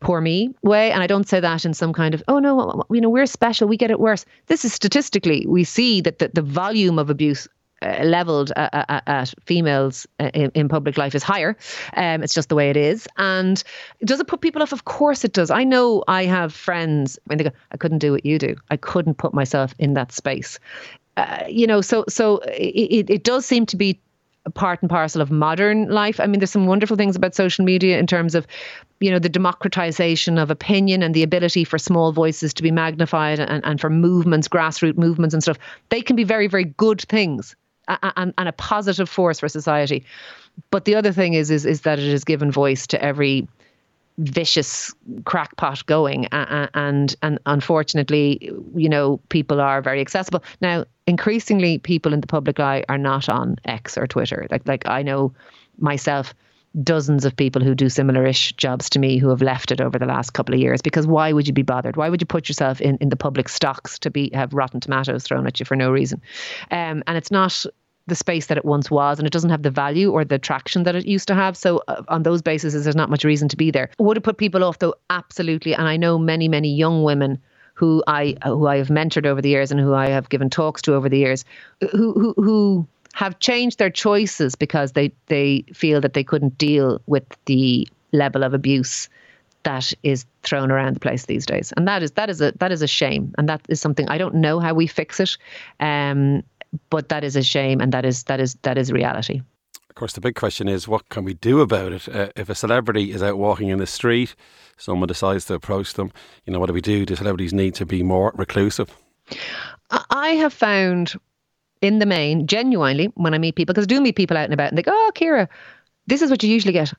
poor 0.00 0.20
me 0.20 0.54
way. 0.62 0.90
And 0.90 1.02
I 1.02 1.06
don't 1.06 1.28
say 1.28 1.40
that 1.40 1.64
in 1.64 1.74
some 1.74 1.92
kind 1.92 2.14
of, 2.14 2.22
oh 2.26 2.38
no, 2.38 2.82
you 2.90 3.00
know, 3.00 3.10
we're 3.10 3.26
special, 3.26 3.68
we 3.68 3.76
get 3.76 3.90
it 3.90 4.00
worse. 4.00 4.24
This 4.46 4.64
is 4.64 4.72
statistically, 4.72 5.46
we 5.46 5.62
see 5.62 6.00
that 6.00 6.18
the, 6.18 6.30
the 6.32 6.42
volume 6.42 6.98
of 6.98 7.10
abuse 7.10 7.46
uh, 7.82 8.02
leveled 8.04 8.52
at, 8.56 8.86
at, 8.90 9.02
at 9.06 9.34
females 9.44 10.06
uh, 10.18 10.30
in, 10.34 10.50
in, 10.54 10.68
public 10.68 10.98
life 10.98 11.14
is 11.14 11.22
higher. 11.22 11.56
Um, 11.96 12.22
it's 12.22 12.34
just 12.34 12.48
the 12.48 12.54
way 12.54 12.70
it 12.70 12.76
is. 12.76 13.08
And 13.16 13.62
does 14.04 14.20
it 14.20 14.26
put 14.26 14.40
people 14.40 14.62
off? 14.62 14.72
Of 14.72 14.84
course 14.84 15.24
it 15.24 15.32
does. 15.32 15.50
I 15.50 15.64
know 15.64 16.04
I 16.06 16.24
have 16.26 16.52
friends 16.52 17.18
when 17.24 17.38
they 17.38 17.44
go, 17.44 17.50
I 17.72 17.76
couldn't 17.76 17.98
do 17.98 18.12
what 18.12 18.26
you 18.26 18.38
do. 18.38 18.56
I 18.70 18.76
couldn't 18.76 19.14
put 19.14 19.32
myself 19.32 19.74
in 19.78 19.94
that 19.94 20.12
space. 20.12 20.58
Uh, 21.16 21.44
you 21.48 21.66
know, 21.66 21.80
so 21.80 22.04
so 22.08 22.38
it, 22.46 23.10
it 23.10 23.24
does 23.24 23.44
seem 23.44 23.66
to 23.66 23.76
be 23.76 24.00
part 24.54 24.80
and 24.82 24.90
parcel 24.90 25.20
of 25.20 25.30
modern 25.30 25.88
life. 25.88 26.18
I 26.18 26.26
mean, 26.26 26.40
there's 26.40 26.50
some 26.50 26.66
wonderful 26.66 26.96
things 26.96 27.16
about 27.16 27.34
social 27.34 27.64
media 27.64 27.98
in 27.98 28.06
terms 28.06 28.34
of, 28.34 28.46
you 29.00 29.10
know, 29.10 29.18
the 29.18 29.28
democratization 29.28 30.38
of 30.38 30.50
opinion 30.50 31.02
and 31.02 31.14
the 31.14 31.22
ability 31.22 31.64
for 31.64 31.78
small 31.78 32.12
voices 32.12 32.54
to 32.54 32.62
be 32.62 32.70
magnified 32.70 33.38
and, 33.38 33.64
and 33.64 33.80
for 33.80 33.90
movements, 33.90 34.48
grassroots 34.48 34.96
movements 34.96 35.34
and 35.34 35.42
stuff. 35.42 35.58
They 35.90 36.00
can 36.00 36.16
be 36.16 36.24
very, 36.24 36.46
very 36.46 36.64
good 36.64 37.02
things 37.02 37.54
and, 38.16 38.34
and 38.36 38.48
a 38.48 38.52
positive 38.52 39.08
force 39.08 39.40
for 39.40 39.48
society. 39.48 40.04
But 40.70 40.84
the 40.84 40.94
other 40.94 41.12
thing 41.12 41.34
is, 41.34 41.50
is, 41.50 41.64
is 41.64 41.82
that 41.82 41.98
it 41.98 42.10
has 42.10 42.24
given 42.24 42.50
voice 42.50 42.86
to 42.88 43.02
every 43.02 43.48
vicious 44.18 44.94
crackpot 45.24 45.84
going. 45.86 46.26
And 46.26 47.16
and 47.22 47.38
unfortunately 47.46 48.52
you 48.74 48.88
know 48.88 49.18
people 49.28 49.60
are 49.60 49.80
very 49.80 50.00
accessible. 50.00 50.42
Now 50.60 50.84
increasingly 51.06 51.78
people 51.78 52.12
in 52.12 52.20
the 52.20 52.26
public 52.26 52.60
eye 52.60 52.84
are 52.88 52.98
not 52.98 53.28
on 53.28 53.56
x 53.64 53.96
or 53.96 54.06
twitter. 54.06 54.46
Like 54.50 54.66
like 54.68 54.86
i 54.86 55.02
know 55.02 55.32
myself 55.78 56.34
dozens 56.82 57.24
of 57.24 57.34
people 57.34 57.62
who 57.62 57.74
do 57.74 57.88
similar-ish 57.88 58.52
jobs 58.52 58.88
to 58.90 59.00
me 59.00 59.18
who 59.18 59.28
have 59.28 59.42
left 59.42 59.72
it 59.72 59.80
over 59.80 59.98
the 59.98 60.06
last 60.06 60.34
couple 60.34 60.54
of 60.54 60.60
years. 60.60 60.80
Because 60.80 61.04
why 61.04 61.32
would 61.32 61.48
you 61.48 61.52
be 61.52 61.62
bothered? 61.62 61.96
Why 61.96 62.08
would 62.08 62.22
you 62.22 62.26
put 62.26 62.48
yourself 62.48 62.80
in, 62.80 62.96
in 62.98 63.08
the 63.08 63.16
public 63.16 63.48
stocks 63.48 63.98
to 63.98 64.10
be 64.10 64.30
have 64.34 64.54
rotten 64.54 64.78
tomatoes 64.78 65.24
thrown 65.24 65.48
at 65.48 65.58
you 65.58 65.66
for 65.66 65.74
no 65.74 65.90
reason? 65.90 66.22
Um, 66.70 67.02
and 67.08 67.16
it's 67.16 67.32
not 67.32 67.66
the 68.10 68.14
space 68.14 68.46
that 68.46 68.58
it 68.58 68.64
once 68.66 68.90
was 68.90 69.18
and 69.18 69.26
it 69.26 69.32
doesn't 69.32 69.48
have 69.48 69.62
the 69.62 69.70
value 69.70 70.10
or 70.10 70.24
the 70.24 70.38
traction 70.38 70.82
that 70.82 70.94
it 70.94 71.06
used 71.06 71.26
to 71.28 71.34
have. 71.34 71.56
So 71.56 71.82
uh, 71.88 72.02
on 72.08 72.24
those 72.24 72.42
bases 72.42 72.74
there's 72.84 72.94
not 72.94 73.08
much 73.08 73.24
reason 73.24 73.48
to 73.48 73.56
be 73.56 73.70
there. 73.70 73.88
Would 73.98 74.18
it 74.18 74.22
put 74.22 74.36
people 74.36 74.62
off? 74.62 74.78
Though 74.78 74.94
absolutely. 75.08 75.74
And 75.74 75.88
i 75.88 75.96
know 75.96 76.18
many 76.18 76.48
many 76.48 76.68
young 76.68 77.02
women 77.02 77.38
who 77.74 78.02
i 78.06 78.36
who 78.44 78.66
i 78.66 78.76
have 78.76 78.88
mentored 78.88 79.26
over 79.26 79.40
the 79.40 79.48
years 79.48 79.70
and 79.70 79.80
who 79.80 79.94
i 79.94 80.08
have 80.08 80.28
given 80.28 80.50
talks 80.50 80.82
to 80.82 80.94
over 80.94 81.08
the 81.08 81.18
years 81.18 81.44
who 81.92 82.12
who, 82.12 82.34
who 82.36 82.86
have 83.14 83.38
changed 83.38 83.78
their 83.78 83.90
choices 83.90 84.54
because 84.54 84.92
they 84.92 85.12
they 85.26 85.64
feel 85.72 86.00
that 86.00 86.12
they 86.12 86.24
couldn't 86.24 86.58
deal 86.58 87.00
with 87.06 87.24
the 87.46 87.88
level 88.12 88.42
of 88.42 88.54
abuse 88.54 89.08
that 89.62 89.92
is 90.02 90.24
thrown 90.42 90.70
around 90.70 90.94
the 90.94 91.00
place 91.00 91.26
these 91.26 91.44
days. 91.44 91.72
And 91.76 91.86
that 91.86 92.02
is 92.02 92.12
that 92.12 92.30
is 92.30 92.40
a 92.40 92.52
that 92.52 92.72
is 92.72 92.82
a 92.82 92.86
shame. 92.86 93.34
And 93.36 93.48
that 93.48 93.60
is 93.68 93.80
something 93.80 94.08
i 94.08 94.18
don't 94.18 94.34
know 94.34 94.58
how 94.58 94.74
we 94.74 94.86
fix 94.86 95.20
it. 95.20 95.36
Um, 95.80 96.42
but 96.90 97.08
that 97.08 97.24
is 97.24 97.36
a 97.36 97.42
shame 97.42 97.80
and 97.80 97.92
that 97.92 98.04
is 98.04 98.24
that 98.24 98.40
is 98.40 98.54
that 98.62 98.78
is 98.78 98.92
reality. 98.92 99.42
Of 99.88 99.96
course 99.96 100.12
the 100.12 100.20
big 100.20 100.34
question 100.34 100.68
is 100.68 100.88
what 100.88 101.08
can 101.08 101.24
we 101.24 101.34
do 101.34 101.60
about 101.60 101.92
it? 101.92 102.08
Uh, 102.08 102.28
if 102.36 102.48
a 102.48 102.54
celebrity 102.54 103.12
is 103.12 103.22
out 103.22 103.38
walking 103.38 103.68
in 103.68 103.78
the 103.78 103.86
street 103.86 104.34
someone 104.76 105.08
decides 105.08 105.44
to 105.46 105.54
approach 105.54 105.94
them 105.94 106.12
you 106.44 106.52
know 106.52 106.60
what 106.60 106.66
do 106.66 106.72
we 106.72 106.80
do? 106.80 107.04
Do 107.04 107.16
celebrities 107.16 107.52
need 107.52 107.74
to 107.74 107.86
be 107.86 108.02
more 108.02 108.32
reclusive? 108.36 108.96
I 110.10 110.30
have 110.30 110.52
found 110.52 111.14
in 111.80 111.98
the 111.98 112.06
main, 112.06 112.46
genuinely, 112.46 113.06
when 113.14 113.34
I 113.34 113.38
meet 113.38 113.56
people, 113.56 113.72
because 113.72 113.84
I 113.84 113.94
do 113.94 114.00
meet 114.00 114.16
people 114.16 114.36
out 114.36 114.44
and 114.44 114.54
about 114.54 114.68
and 114.68 114.78
they 114.78 114.82
go, 114.82 114.92
Oh, 114.94 115.10
Ciara, 115.14 115.48
this 116.06 116.22
is 116.22 116.30
what 116.30 116.42
you 116.42 116.50
usually 116.50 116.72
get. 116.72 116.92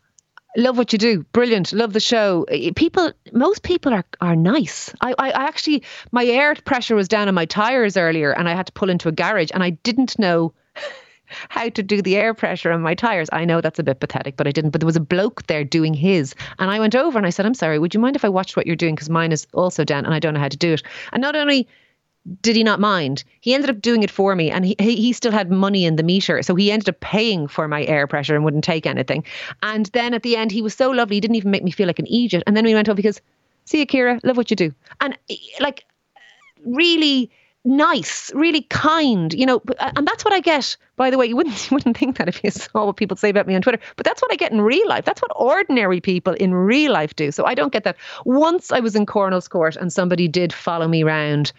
Love 0.58 0.78
what 0.78 0.92
you 0.92 1.00
do. 1.00 1.24
Brilliant. 1.32 1.72
Love 1.72 1.94
the 1.94 2.00
show. 2.00 2.46
People, 2.76 3.12
most 3.32 3.64
people 3.64 3.94
are, 3.94 4.04
are 4.20 4.36
nice. 4.36 4.94
I, 5.00 5.14
I, 5.18 5.32
I 5.32 5.44
actually, 5.46 5.84
my 6.12 6.26
air 6.26 6.56
pressure 6.56 6.96
was 6.96 7.08
down 7.08 7.30
on 7.30 7.34
my 7.34 7.46
tires 7.46 7.96
earlier 7.96 8.32
and 8.34 8.50
I 8.50 8.54
had 8.54 8.66
to 8.66 8.74
pull 8.74 8.90
into 8.90 9.08
a 9.08 9.14
garage 9.14 9.50
and 9.54 9.64
I 9.64 9.72
didn't 9.72 10.20
know 10.20 10.54
how 11.50 11.70
to 11.70 11.84
do 11.84 12.02
the 12.02 12.18
air 12.18 12.34
pressure 12.34 12.72
on 12.72 12.82
my 12.82 12.96
tires. 12.96 13.30
I 13.32 13.46
know 13.46 13.62
that's 13.62 13.80
a 13.80 13.84
bit 13.84 14.02
pathetic, 14.02 14.36
but 14.36 14.46
I 14.46 14.52
didn't. 14.52 14.72
But 14.72 14.82
there 14.82 14.86
was 14.86 14.98
a 14.98 15.02
bloke 15.02 15.48
there 15.48 15.64
doing 15.64 15.94
his. 15.94 16.36
And 16.60 16.70
I 16.70 16.80
went 16.80 16.96
over 16.96 17.18
and 17.18 17.26
I 17.26 17.30
said, 17.30 17.46
I'm 17.46 17.54
sorry, 17.54 17.80
would 17.80 17.94
you 17.94 18.02
mind 18.02 18.18
if 18.18 18.26
I 18.26 18.30
watched 18.30 18.58
what 18.58 18.68
you're 18.68 18.76
doing? 18.76 18.96
Because 18.96 19.10
mine 19.10 19.32
is 19.32 19.48
also 19.54 19.86
down 19.86 20.06
and 20.06 20.14
I 20.14 20.20
don't 20.20 20.34
know 20.34 20.42
how 20.42 20.50
to 20.50 20.58
do 20.58 20.74
it. 20.74 20.84
And 21.14 21.22
not 21.22 21.38
only 21.38 21.68
did 22.42 22.56
he 22.56 22.64
not 22.64 22.80
mind? 22.80 23.24
He 23.40 23.54
ended 23.54 23.70
up 23.70 23.82
doing 23.82 24.04
it 24.04 24.12
for 24.12 24.36
me, 24.36 24.52
and 24.52 24.66
he 24.66 24.76
he 24.80 25.12
still 25.14 25.32
had 25.32 25.50
money 25.50 25.86
in 25.86 25.96
the 25.96 26.04
meter, 26.04 26.44
so 26.44 26.56
he 26.56 26.72
ended 26.72 26.90
up 26.90 27.00
paying 27.00 27.48
for 27.48 27.68
my 27.68 27.84
air 27.86 28.06
pressure 28.08 28.36
and 28.36 28.44
wouldn't 28.44 28.64
take 28.64 28.86
anything. 28.86 29.24
And 29.64 29.88
then 29.88 30.14
at 30.14 30.24
the 30.24 30.36
end, 30.36 30.52
he 30.52 30.62
was 30.62 30.76
so 30.76 30.92
lovely; 30.92 31.16
he 31.16 31.22
didn't 31.22 31.36
even 31.36 31.52
make 31.52 31.64
me 31.64 31.72
feel 31.72 31.88
like 31.88 32.00
an 32.00 32.08
idiot. 32.08 32.44
And 32.46 32.56
then 32.56 32.66
we 32.66 32.74
went 32.74 32.90
over 32.90 32.96
because 32.96 33.22
See 33.66 33.82
Akira, 33.82 34.20
Love 34.24 34.38
what 34.38 34.50
you 34.50 34.56
do. 34.56 34.74
And 35.00 35.18
eh, 35.30 35.36
like, 35.60 35.86
really 36.66 37.32
nice, 37.64 38.32
really 38.34 38.64
kind, 38.64 39.34
you 39.34 39.46
know, 39.46 39.62
and 39.80 40.08
that's 40.08 40.26
what 40.26 40.34
I 40.34 40.40
get. 40.40 40.76
By 40.96 41.10
the 41.12 41.18
way, 41.18 41.28
you 41.28 41.36
wouldn't 41.36 41.56
you 41.72 41.76
wouldn't 41.76 41.98
think 41.98 42.18
that 42.18 42.28
if 42.28 42.44
you 42.44 42.52
saw 42.52 42.86
what 42.86 42.98
people 42.98 43.16
say 43.18 43.30
about 43.30 43.48
me 43.48 43.56
on 43.56 43.62
Twitter, 43.62 43.80
but 43.96 44.06
that's 44.06 44.22
what 44.22 44.32
I 44.32 44.36
get 44.36 44.52
in 44.52 44.62
real 44.62 44.88
life. 44.88 45.06
That's 45.06 45.22
what 45.22 45.32
ordinary 45.36 46.02
people 46.02 46.34
in 46.34 46.54
real 46.54 46.92
life 46.92 47.16
do. 47.16 47.32
So 47.32 47.46
I 47.46 47.54
don't 47.54 47.72
get 47.72 47.84
that. 47.84 47.98
Once 48.26 48.72
I 48.72 48.80
was 48.80 48.96
in 48.96 49.06
Cornelscourt 49.06 49.78
and 49.78 49.94
somebody 49.94 50.28
did 50.28 50.52
follow 50.52 50.88
me 50.88 51.04
around 51.04 51.54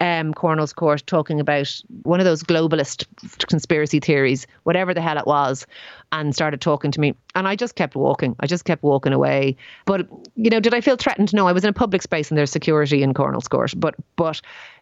um, 0.00 0.32
Cornelscourt 0.32 1.04
talking 1.06 1.40
about 1.40 1.80
one 2.02 2.20
of 2.20 2.24
those 2.24 2.42
globalist 2.42 3.04
conspiracy 3.48 3.98
theories, 4.00 4.46
whatever 4.62 4.94
the 4.94 5.00
hell 5.00 5.18
it 5.18 5.26
was, 5.26 5.66
and 6.12 6.34
started 6.34 6.60
talking 6.60 6.90
to 6.92 7.00
me. 7.00 7.14
And 7.34 7.48
I 7.48 7.56
just 7.56 7.74
kept 7.74 7.96
walking. 7.96 8.36
I 8.40 8.46
just 8.46 8.64
kept 8.64 8.82
walking 8.82 9.12
away. 9.12 9.56
But 9.86 10.06
you 10.36 10.50
know, 10.50 10.60
did 10.60 10.74
I 10.74 10.80
feel 10.80 10.96
threatened? 10.96 11.34
No, 11.34 11.48
I 11.48 11.52
was 11.52 11.64
in 11.64 11.70
a 11.70 11.74
public 11.74 12.02
space 12.02 12.30
and 12.30 12.38
there's 12.38 12.52
security 12.52 13.02
in 13.02 13.14
Cornelscourt. 13.14 13.78
But 13.78 13.96
but 14.16 14.40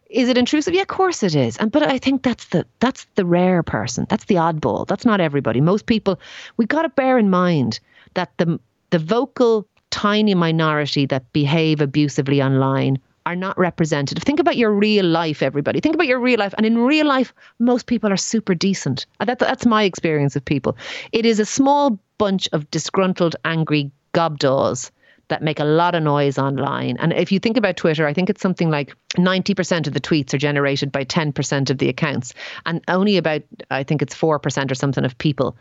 is 0.09 0.29
it 0.29 0.37
intrusive? 0.37 0.73
Yeah, 0.73 0.83
of 0.83 0.87
course 0.87 1.23
it 1.23 1.35
is. 1.35 1.57
And 1.57 1.71
but 1.71 1.83
I 1.83 1.97
think 1.97 2.23
that's 2.23 2.45
the 2.49 2.65
that's 2.79 3.05
the 3.15 3.25
rare 3.25 3.63
person. 3.63 4.05
That's 4.09 4.25
the 4.25 4.35
oddball. 4.35 4.87
That's 4.87 5.05
not 5.05 5.19
everybody. 5.19 5.61
Most 5.61 5.87
people 5.87 6.19
we've 6.57 6.67
got 6.67 6.83
to 6.83 6.89
bear 6.89 7.17
in 7.17 7.29
mind 7.29 7.79
that 8.13 8.31
the 8.37 8.59
the 8.91 8.99
vocal 8.99 9.67
tiny 9.89 10.35
minority 10.35 11.05
that 11.07 11.31
behave 11.33 11.81
abusively 11.81 12.41
online 12.41 12.99
are 13.27 13.35
not 13.35 13.57
representative. 13.57 14.23
Think 14.23 14.39
about 14.39 14.55
your 14.55 14.71
real 14.71 15.05
life, 15.05 15.43
everybody. 15.43 15.81
Think 15.81 15.95
about 15.95 16.07
your 16.07 16.17
real 16.19 16.39
life. 16.39 16.53
And 16.55 16.65
in 16.65 16.77
real 16.77 17.05
life, 17.05 17.33
most 17.59 17.85
people 17.85 18.09
are 18.09 18.17
super 18.17 18.55
decent. 18.55 19.05
Uh, 19.19 19.25
that, 19.25 19.37
that's 19.37 19.65
my 19.65 19.83
experience 19.83 20.37
of 20.37 20.45
people. 20.45 20.77
It 21.11 21.25
is 21.25 21.37
a 21.41 21.45
small 21.45 21.99
bunch 22.19 22.47
of 22.53 22.71
disgruntled, 22.71 23.35
angry 23.43 23.91
gobdaws 24.13 24.91
that 25.27 25.43
make 25.43 25.59
a 25.59 25.65
lot 25.65 25.93
of 25.93 26.03
noise 26.03 26.37
online. 26.37 26.95
And 27.01 27.11
if 27.11 27.33
you 27.33 27.39
think 27.39 27.57
about 27.57 27.75
Twitter, 27.75 28.07
I 28.07 28.13
think 28.13 28.29
it's 28.29 28.41
something 28.41 28.69
like 28.69 28.95
90% 29.17 29.87
of 29.87 29.93
the 29.93 29.99
tweets 29.99 30.33
are 30.33 30.37
generated 30.37 30.89
by 30.89 31.03
10% 31.03 31.69
of 31.69 31.79
the 31.79 31.89
accounts. 31.89 32.33
And 32.65 32.81
only 32.87 33.17
about, 33.17 33.41
I 33.69 33.83
think 33.83 34.01
it's 34.01 34.15
4% 34.15 34.71
or 34.71 34.75
something 34.75 35.03
of 35.03 35.17
people 35.17 35.57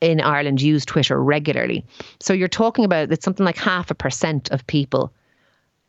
in 0.00 0.20
Ireland 0.20 0.60
use 0.60 0.84
Twitter 0.84 1.22
regularly. 1.22 1.84
So 2.18 2.32
you're 2.32 2.48
talking 2.48 2.84
about 2.84 3.12
it's 3.12 3.24
something 3.24 3.46
like 3.46 3.56
half 3.56 3.92
a 3.92 3.94
percent 3.94 4.50
of 4.50 4.66
people 4.66 5.12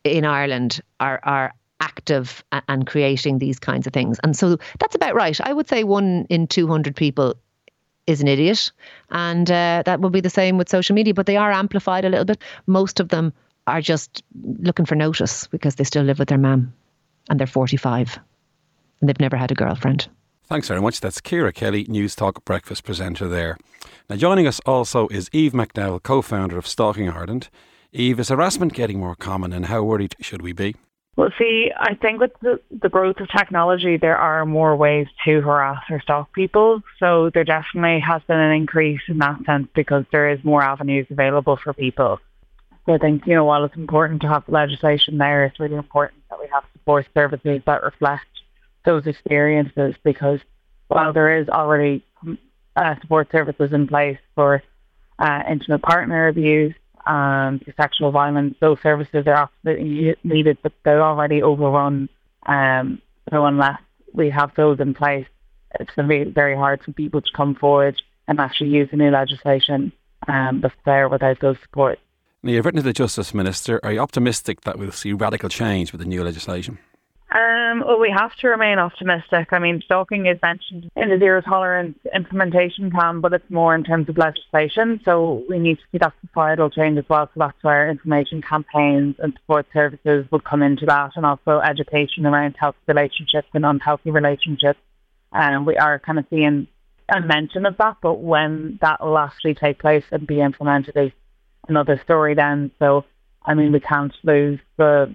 in 0.04 0.24
Ireland 0.24 0.80
are 0.98 1.20
are 1.22 1.54
active 1.80 2.44
and 2.68 2.86
creating 2.86 3.38
these 3.38 3.58
kinds 3.58 3.86
of 3.86 3.92
things. 3.92 4.18
And 4.22 4.36
so 4.36 4.58
that's 4.78 4.94
about 4.94 5.14
right. 5.14 5.40
I 5.40 5.52
would 5.54 5.66
say 5.66 5.82
one 5.82 6.26
in 6.28 6.46
200 6.46 6.94
people 6.94 7.34
is 8.06 8.20
an 8.20 8.28
idiot. 8.28 8.70
And 9.10 9.50
uh, 9.50 9.82
that 9.86 10.00
will 10.00 10.10
be 10.10 10.20
the 10.20 10.30
same 10.30 10.58
with 10.58 10.68
social 10.68 10.94
media, 10.94 11.14
but 11.14 11.26
they 11.26 11.36
are 11.36 11.52
amplified 11.52 12.04
a 12.04 12.10
little 12.10 12.24
bit. 12.24 12.42
Most 12.66 13.00
of 13.00 13.08
them 13.08 13.32
are 13.66 13.80
just 13.80 14.22
looking 14.58 14.84
for 14.84 14.94
notice 14.94 15.46
because 15.46 15.76
they 15.76 15.84
still 15.84 16.02
live 16.02 16.18
with 16.18 16.28
their 16.28 16.38
mum 16.38 16.72
and 17.28 17.38
they're 17.38 17.46
45 17.46 18.18
and 19.00 19.08
they've 19.08 19.20
never 19.20 19.36
had 19.36 19.50
a 19.50 19.54
girlfriend. 19.54 20.08
Thanks 20.44 20.68
very 20.68 20.80
much. 20.80 21.00
That's 21.00 21.20
Ciara 21.20 21.52
Kelly, 21.52 21.84
Newstalk 21.84 22.44
breakfast 22.44 22.84
presenter 22.84 23.28
there. 23.28 23.56
Now, 24.08 24.16
joining 24.16 24.48
us 24.48 24.60
also 24.66 25.06
is 25.08 25.30
Eve 25.32 25.52
McDowell, 25.52 26.02
co 26.02 26.22
founder 26.22 26.58
of 26.58 26.66
Stalking 26.66 27.08
Ireland. 27.08 27.48
Eve, 27.92 28.20
is 28.20 28.28
harassment 28.28 28.72
getting 28.72 29.00
more 29.00 29.16
common 29.16 29.52
and 29.52 29.66
how 29.66 29.82
worried 29.82 30.14
should 30.20 30.42
we 30.42 30.52
be? 30.52 30.76
Well, 31.16 31.30
see, 31.38 31.70
I 31.76 31.94
think 31.96 32.20
with 32.20 32.30
the, 32.40 32.60
the 32.70 32.88
growth 32.88 33.18
of 33.20 33.28
technology, 33.28 33.96
there 33.96 34.16
are 34.16 34.46
more 34.46 34.76
ways 34.76 35.08
to 35.24 35.40
harass 35.40 35.82
or 35.90 36.00
stalk 36.00 36.32
people. 36.32 36.82
So 36.98 37.30
there 37.34 37.44
definitely 37.44 38.00
has 38.00 38.22
been 38.28 38.38
an 38.38 38.52
increase 38.52 39.00
in 39.08 39.18
that 39.18 39.44
sense 39.44 39.68
because 39.74 40.04
there 40.12 40.30
is 40.30 40.42
more 40.44 40.62
avenues 40.62 41.06
available 41.10 41.56
for 41.56 41.74
people. 41.74 42.20
So 42.86 42.94
I 42.94 42.98
think, 42.98 43.26
you 43.26 43.34
know, 43.34 43.44
while 43.44 43.64
it's 43.64 43.76
important 43.76 44.22
to 44.22 44.28
have 44.28 44.44
legislation 44.48 45.18
there, 45.18 45.44
it's 45.44 45.60
really 45.60 45.74
important 45.74 46.22
that 46.30 46.38
we 46.40 46.46
have 46.52 46.64
support 46.72 47.06
services 47.12 47.60
that 47.66 47.82
reflect 47.82 48.26
those 48.84 49.06
experiences 49.06 49.96
because 50.02 50.40
while 50.88 51.12
there 51.12 51.38
is 51.40 51.48
already 51.48 52.04
uh, 52.76 52.94
support 53.00 53.30
services 53.30 53.72
in 53.72 53.86
place 53.86 54.18
for 54.34 54.62
uh, 55.18 55.42
intimate 55.48 55.82
partner 55.82 56.28
abuse, 56.28 56.74
um, 57.06 57.60
to 57.60 57.72
sexual 57.76 58.10
violence. 58.10 58.54
Those 58.60 58.78
services 58.82 59.26
are 59.26 59.48
absolutely 59.48 60.16
needed, 60.24 60.58
but 60.62 60.72
they're 60.84 61.02
already 61.02 61.42
overrun. 61.42 62.08
Um, 62.46 63.00
so 63.30 63.44
unless 63.46 63.80
we 64.12 64.30
have 64.30 64.52
those 64.56 64.80
in 64.80 64.94
place, 64.94 65.26
it's 65.78 65.90
going 65.94 66.08
to 66.08 66.24
be 66.24 66.30
very 66.30 66.56
hard 66.56 66.82
for 66.82 66.92
people 66.92 67.20
to 67.20 67.30
come 67.36 67.54
forward 67.54 68.00
and 68.26 68.40
actually 68.40 68.70
use 68.70 68.88
the 68.90 68.96
new 68.96 69.10
legislation 69.10 69.92
um, 70.28 70.60
that's 70.60 70.74
there 70.84 71.08
without 71.08 71.40
those 71.40 71.56
support. 71.62 71.98
Now, 72.42 72.52
you've 72.52 72.64
written 72.64 72.78
to 72.78 72.82
the 72.82 72.92
Justice 72.92 73.34
Minister. 73.34 73.80
Are 73.82 73.92
you 73.92 74.00
optimistic 74.00 74.62
that 74.62 74.78
we'll 74.78 74.92
see 74.92 75.12
radical 75.12 75.48
change 75.48 75.92
with 75.92 76.00
the 76.00 76.06
new 76.06 76.24
legislation? 76.24 76.78
Um, 77.32 77.84
well, 77.86 78.00
we 78.00 78.10
have 78.10 78.34
to 78.36 78.48
remain 78.48 78.80
optimistic. 78.80 79.52
I 79.52 79.60
mean, 79.60 79.82
stalking 79.84 80.26
is 80.26 80.38
mentioned 80.42 80.90
in 80.96 81.10
the 81.10 81.18
zero 81.18 81.40
tolerance 81.40 81.96
implementation 82.12 82.90
plan, 82.90 83.20
but 83.20 83.32
it's 83.32 83.48
more 83.48 83.72
in 83.72 83.84
terms 83.84 84.08
of 84.08 84.18
legislation. 84.18 85.00
So 85.04 85.44
we 85.48 85.60
need 85.60 85.76
to 85.76 85.82
see 85.92 85.98
that 85.98 86.12
societal 86.26 86.70
change 86.70 86.98
as 86.98 87.08
well. 87.08 87.26
So 87.26 87.38
that's 87.38 87.62
where 87.62 87.88
information 87.88 88.42
campaigns 88.42 89.14
and 89.20 89.32
support 89.34 89.66
services 89.72 90.26
would 90.32 90.42
come 90.42 90.60
into 90.60 90.86
that, 90.86 91.12
and 91.14 91.24
also 91.24 91.60
education 91.60 92.26
around 92.26 92.56
healthy 92.58 92.78
relationships 92.88 93.48
and 93.54 93.64
unhealthy 93.64 94.10
relationships. 94.10 94.80
And 95.32 95.64
we 95.64 95.76
are 95.76 96.00
kind 96.00 96.18
of 96.18 96.24
seeing 96.30 96.66
a 97.08 97.20
mention 97.20 97.64
of 97.64 97.76
that, 97.76 97.98
but 98.02 98.14
when 98.14 98.80
that 98.82 99.04
will 99.04 99.18
actually 99.18 99.54
take 99.54 99.78
place 99.78 100.04
and 100.10 100.26
be 100.26 100.40
implemented 100.40 100.96
is 100.96 101.12
another 101.68 102.00
story 102.02 102.34
then. 102.34 102.72
So, 102.80 103.04
I 103.44 103.54
mean, 103.54 103.70
we 103.70 103.78
can't 103.78 104.12
lose 104.24 104.58
the 104.76 105.14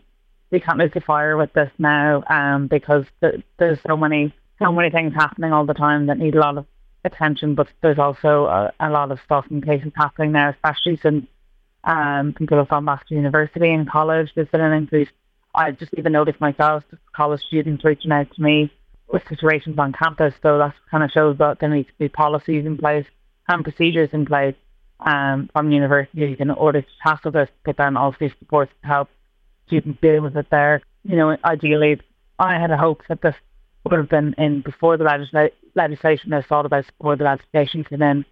we 0.56 0.62
can't 0.62 0.78
lose 0.78 0.92
the 0.94 1.02
fire 1.02 1.36
with 1.36 1.52
this 1.52 1.70
now 1.78 2.24
um, 2.30 2.68
because 2.68 3.04
th- 3.20 3.44
there's 3.60 3.78
so 3.86 3.98
many 3.98 4.34
so 4.58 4.72
many 4.72 4.90
things 4.90 5.14
happening 5.14 5.52
all 5.52 5.66
the 5.66 5.74
time 5.74 6.06
that 6.06 6.18
need 6.18 6.34
a 6.34 6.40
lot 6.40 6.58
of 6.58 6.66
attention. 7.04 7.56
But 7.56 7.68
there's 7.82 8.00
also 8.00 8.46
a, 8.46 8.72
a 8.80 8.90
lot 8.90 9.12
of 9.12 9.20
stuff 9.26 9.46
and 9.50 9.64
cases 9.64 9.92
happening 9.98 10.32
now, 10.32 10.52
especially 10.52 10.96
since 10.96 11.26
um, 11.84 12.34
people 12.38 12.58
have 12.58 12.70
gone 12.70 12.86
back 12.86 13.06
to 13.08 13.16
university 13.16 13.70
and 13.70 13.90
college. 13.90 14.32
There's 14.34 14.48
been 14.48 14.62
an 14.62 14.72
increase. 14.72 15.10
I 15.54 15.72
just 15.72 15.94
even 15.98 16.14
noticed 16.14 16.40
myself, 16.40 16.86
college 17.14 17.42
students 17.42 17.84
reaching 17.84 18.14
out 18.14 18.34
to 18.34 18.42
me 18.42 18.72
with 19.12 19.28
situations 19.28 19.78
on 19.78 19.92
campus. 19.92 20.34
So 20.42 20.58
that 20.58 20.74
kind 20.90 21.04
of 21.04 21.12
shows 21.12 21.38
that 21.40 21.60
there 21.60 21.70
needs 21.70 21.90
to 21.90 22.00
be 22.00 22.08
policies 22.08 22.66
in 22.66 22.78
place 22.78 23.06
and 23.50 23.62
procedures 23.62 24.12
in 24.14 24.26
place 24.26 24.56
um, 25.02 25.50
from 25.52 25.70
universities 25.70 26.38
in 26.40 26.50
order 26.50 26.82
to 26.82 26.88
tackle 27.04 27.32
this, 27.32 27.50
but 27.66 27.76
then 27.76 27.98
also 27.98 28.30
supports 28.40 28.72
to 28.82 28.88
help 28.88 29.10
students 29.68 30.00
deal 30.02 30.22
with 30.22 30.36
it 30.38 30.48
there. 30.50 30.82
You 31.04 31.16
know, 31.16 31.38
ideally, 31.44 32.02
I 32.40 32.60
had 32.60 32.72
a 32.72 32.78
hope 32.78 33.02
that 33.08 33.22
this 33.22 33.36
would 33.84 33.98
have 33.98 34.10
been 34.10 34.34
in 34.38 34.62
before 34.62 34.98
the 34.98 35.04
legisla- 35.04 35.52
legislation 35.76 36.34
is 36.34 36.46
thought 36.46 36.66
about 36.66 36.86
before 36.98 37.16
the 37.16 37.24
legislation 37.24 37.84
came 37.84 38.02
in. 38.02 38.26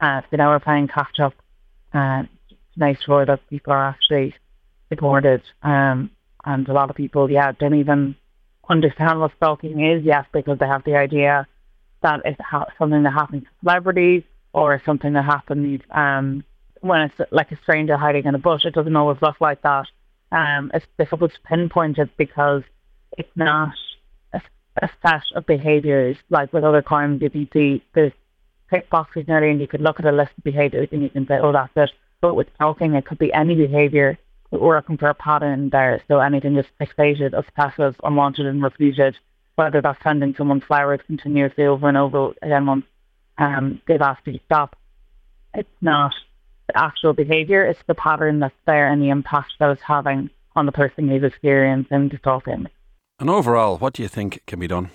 Uh, 0.00 0.22
so 0.30 0.36
now 0.36 0.50
we're 0.50 0.60
playing 0.60 0.88
catch 0.88 1.18
up 1.20 1.34
uh, 1.92 2.22
to 2.22 2.56
make 2.76 3.00
sure 3.02 3.26
that 3.26 3.46
people 3.50 3.72
are 3.72 3.88
actually 3.88 4.34
supported. 4.88 5.42
Um, 5.62 6.10
and 6.44 6.66
a 6.68 6.72
lot 6.72 6.90
of 6.90 6.96
people, 6.96 7.30
yeah, 7.30 7.52
don't 7.52 7.74
even 7.74 8.14
understand 8.68 9.20
what 9.20 9.32
stalking 9.36 9.84
is 9.84 10.04
yes, 10.04 10.24
because 10.32 10.58
they 10.58 10.66
have 10.66 10.84
the 10.84 10.96
idea 10.96 11.46
that 12.02 12.20
it's 12.24 12.40
ha- 12.40 12.66
something 12.78 13.02
that 13.02 13.12
happens 13.12 13.42
to 13.42 13.48
celebrities 13.62 14.22
or 14.52 14.80
something 14.86 15.12
that 15.12 15.24
happens 15.24 15.80
um, 15.90 16.44
when 16.80 17.02
it's 17.02 17.30
like 17.30 17.52
a 17.52 17.58
stranger 17.62 17.96
hiding 17.96 18.24
in 18.24 18.34
a 18.34 18.38
bush. 18.38 18.64
It 18.64 18.74
doesn't 18.74 18.96
always 18.96 19.18
look 19.20 19.40
like 19.40 19.60
that 19.62 19.86
um, 20.32 20.70
it's 20.74 20.86
difficult 20.98 21.32
to 21.32 21.40
pinpoint 21.44 21.98
it 21.98 22.10
because 22.16 22.62
it's 23.18 23.36
not 23.36 23.74
a, 24.32 24.40
a 24.82 24.90
set 25.02 25.22
of 25.34 25.46
behaviours 25.46 26.16
like 26.28 26.52
with 26.52 26.64
other 26.64 26.82
crimes. 26.82 27.22
You 27.22 27.48
see 27.52 27.82
the 27.94 28.12
tick 28.70 28.88
boxes 28.90 29.26
nearly 29.26 29.50
and 29.50 29.60
you 29.60 29.66
could 29.66 29.80
look 29.80 29.98
at 29.98 30.06
a 30.06 30.12
list 30.12 30.32
of 30.38 30.44
behaviours 30.44 30.88
and 30.92 31.02
you 31.02 31.10
can 31.10 31.26
say, 31.26 31.38
oh, 31.42 31.52
that's 31.52 31.72
it. 31.76 31.90
But 32.20 32.34
with 32.34 32.48
stalking, 32.54 32.94
it 32.94 33.06
could 33.06 33.18
be 33.18 33.32
any 33.32 33.54
behaviour. 33.54 34.18
We're 34.50 34.76
looking 34.76 34.98
for 34.98 35.08
a 35.08 35.14
pattern 35.14 35.70
there. 35.70 36.02
So 36.08 36.20
anything 36.20 36.54
just 36.54 36.68
fixated, 36.80 37.32
obsessive, 37.32 37.96
unwanted 38.02 38.46
and 38.46 38.62
repeated, 38.62 39.16
whether 39.54 39.80
that's 39.80 40.02
sending 40.02 40.34
someone 40.36 40.60
flowers 40.60 41.00
continuously 41.06 41.64
over 41.64 41.88
and 41.88 41.96
over 41.96 42.32
again 42.42 42.66
once 42.66 42.84
um, 43.38 43.80
they've 43.86 44.00
asked 44.00 44.26
you 44.26 44.34
to 44.34 44.40
stop. 44.44 44.76
It's 45.54 45.68
not 45.80 46.12
actual 46.76 47.12
behaviour, 47.12 47.64
it's 47.64 47.82
the 47.86 47.94
pattern 47.94 48.40
that's 48.40 48.54
there 48.66 48.90
and 48.90 49.00
the 49.02 49.10
impact 49.10 49.52
that 49.58 49.70
it's 49.70 49.82
having 49.82 50.30
on 50.56 50.66
the 50.66 50.72
person 50.72 51.08
who's 51.08 51.22
experiencing 51.22 52.08
the 52.08 52.18
stalking. 52.18 52.66
And 53.18 53.30
overall, 53.30 53.78
what 53.78 53.94
do 53.94 54.02
you 54.02 54.08
think 54.08 54.42
can 54.46 54.58
be 54.58 54.66
done? 54.66 54.90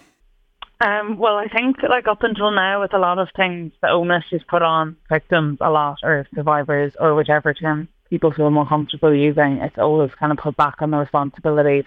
Um, 0.82 1.18
well, 1.18 1.38
I 1.38 1.48
think 1.48 1.78
like 1.84 2.08
up 2.08 2.24
until 2.24 2.52
now, 2.52 2.82
with 2.82 2.94
a 2.94 3.00
lot 3.00 3.18
of 3.18 3.30
things, 3.36 3.72
the 3.82 3.90
onus 3.90 4.26
is 4.32 4.42
put 4.48 4.62
on 4.62 4.98
victims 5.10 5.60
a 5.62 5.70
lot, 5.70 6.00
or 6.04 6.28
survivors, 6.36 6.94
or 7.00 7.16
whichever 7.16 7.54
term 7.54 7.88
people 8.10 8.32
feel 8.32 8.50
more 8.50 8.68
comfortable 8.68 9.14
using. 9.14 9.58
It's 9.58 9.78
always 9.78 10.12
kind 10.20 10.32
of 10.32 10.38
put 10.38 10.58
back 10.58 10.82
on 10.82 10.92
the 10.92 10.98
responsibilities. 10.98 11.86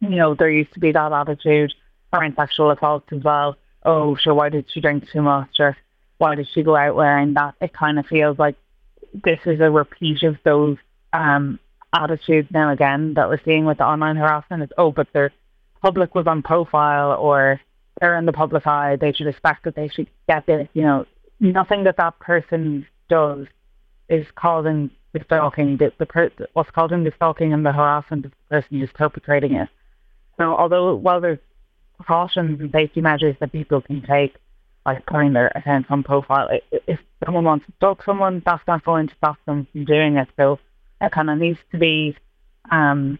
You 0.00 0.10
know, 0.10 0.34
there 0.34 0.50
used 0.50 0.72
to 0.74 0.80
be 0.80 0.92
that 0.92 1.12
attitude 1.12 1.74
around 2.12 2.36
sexual 2.36 2.70
assault 2.70 3.04
as 3.12 3.22
well. 3.22 3.56
Oh, 3.84 4.14
sure, 4.14 4.34
why 4.34 4.50
did 4.50 4.66
she 4.70 4.80
drink 4.80 5.10
too 5.10 5.22
much, 5.22 5.58
or 5.58 5.76
why 6.18 6.36
did 6.36 6.48
she 6.54 6.62
go 6.62 6.76
out 6.76 6.94
wearing 6.94 7.34
that? 7.34 7.56
It 7.60 7.72
kind 7.72 7.98
of 7.98 8.06
feels 8.06 8.38
like 8.38 8.54
this 9.12 9.40
is 9.46 9.60
a 9.60 9.70
repeat 9.70 10.22
of 10.22 10.36
those 10.44 10.76
um, 11.12 11.58
attitude 11.92 12.48
now 12.50 12.70
again 12.72 13.14
that 13.14 13.28
we're 13.28 13.42
seeing 13.44 13.64
with 13.64 13.78
the 13.78 13.84
online 13.84 14.16
harassment 14.16 14.62
is, 14.62 14.70
oh, 14.78 14.90
but 14.90 15.08
their 15.12 15.32
public 15.82 16.14
was 16.14 16.26
on 16.26 16.42
profile 16.42 17.12
or 17.18 17.60
they're 18.00 18.16
in 18.16 18.26
the 18.26 18.32
public 18.32 18.66
eye. 18.66 18.96
They 18.96 19.12
should 19.12 19.26
expect 19.26 19.64
that 19.64 19.74
they 19.74 19.88
should 19.88 20.08
get 20.28 20.46
this. 20.46 20.68
You 20.72 20.82
know, 20.82 21.06
nothing 21.40 21.84
that 21.84 21.96
that 21.98 22.18
person 22.18 22.86
does 23.08 23.46
is 24.08 24.26
causing 24.34 24.90
the 25.12 25.20
stalking. 25.24 25.76
The, 25.76 25.92
the 25.98 26.06
per, 26.06 26.30
what's 26.54 26.70
causing 26.70 27.04
the 27.04 27.12
stalking 27.16 27.52
and 27.52 27.64
the 27.64 27.72
harassment 27.72 28.24
of 28.24 28.30
the 28.30 28.56
person 28.56 28.80
who's 28.80 28.90
perpetrating 28.94 29.54
it. 29.54 29.68
So, 30.38 30.56
although 30.56 30.94
while 30.94 31.20
there's 31.20 31.38
precautions 31.96 32.60
and 32.60 32.72
safety 32.72 33.00
measures 33.00 33.36
that 33.40 33.52
people 33.52 33.80
can 33.82 34.02
take, 34.02 34.36
like 34.84 35.06
putting 35.06 35.32
their 35.32 35.48
account 35.54 35.86
on 35.90 36.02
profile, 36.02 36.48
if 36.70 37.00
someone 37.24 37.44
wants 37.44 37.66
to 37.66 37.72
stalk 37.76 38.02
someone, 38.04 38.42
that's 38.44 38.66
not 38.66 38.84
going 38.84 39.08
to 39.08 39.14
stop 39.14 39.36
them 39.46 39.66
from 39.72 39.84
doing 39.84 40.16
it. 40.16 40.28
So, 40.36 40.58
it 41.00 41.12
kind 41.12 41.30
of 41.30 41.38
needs 41.38 41.58
to 41.72 41.78
be, 41.78 42.16
um, 42.70 43.18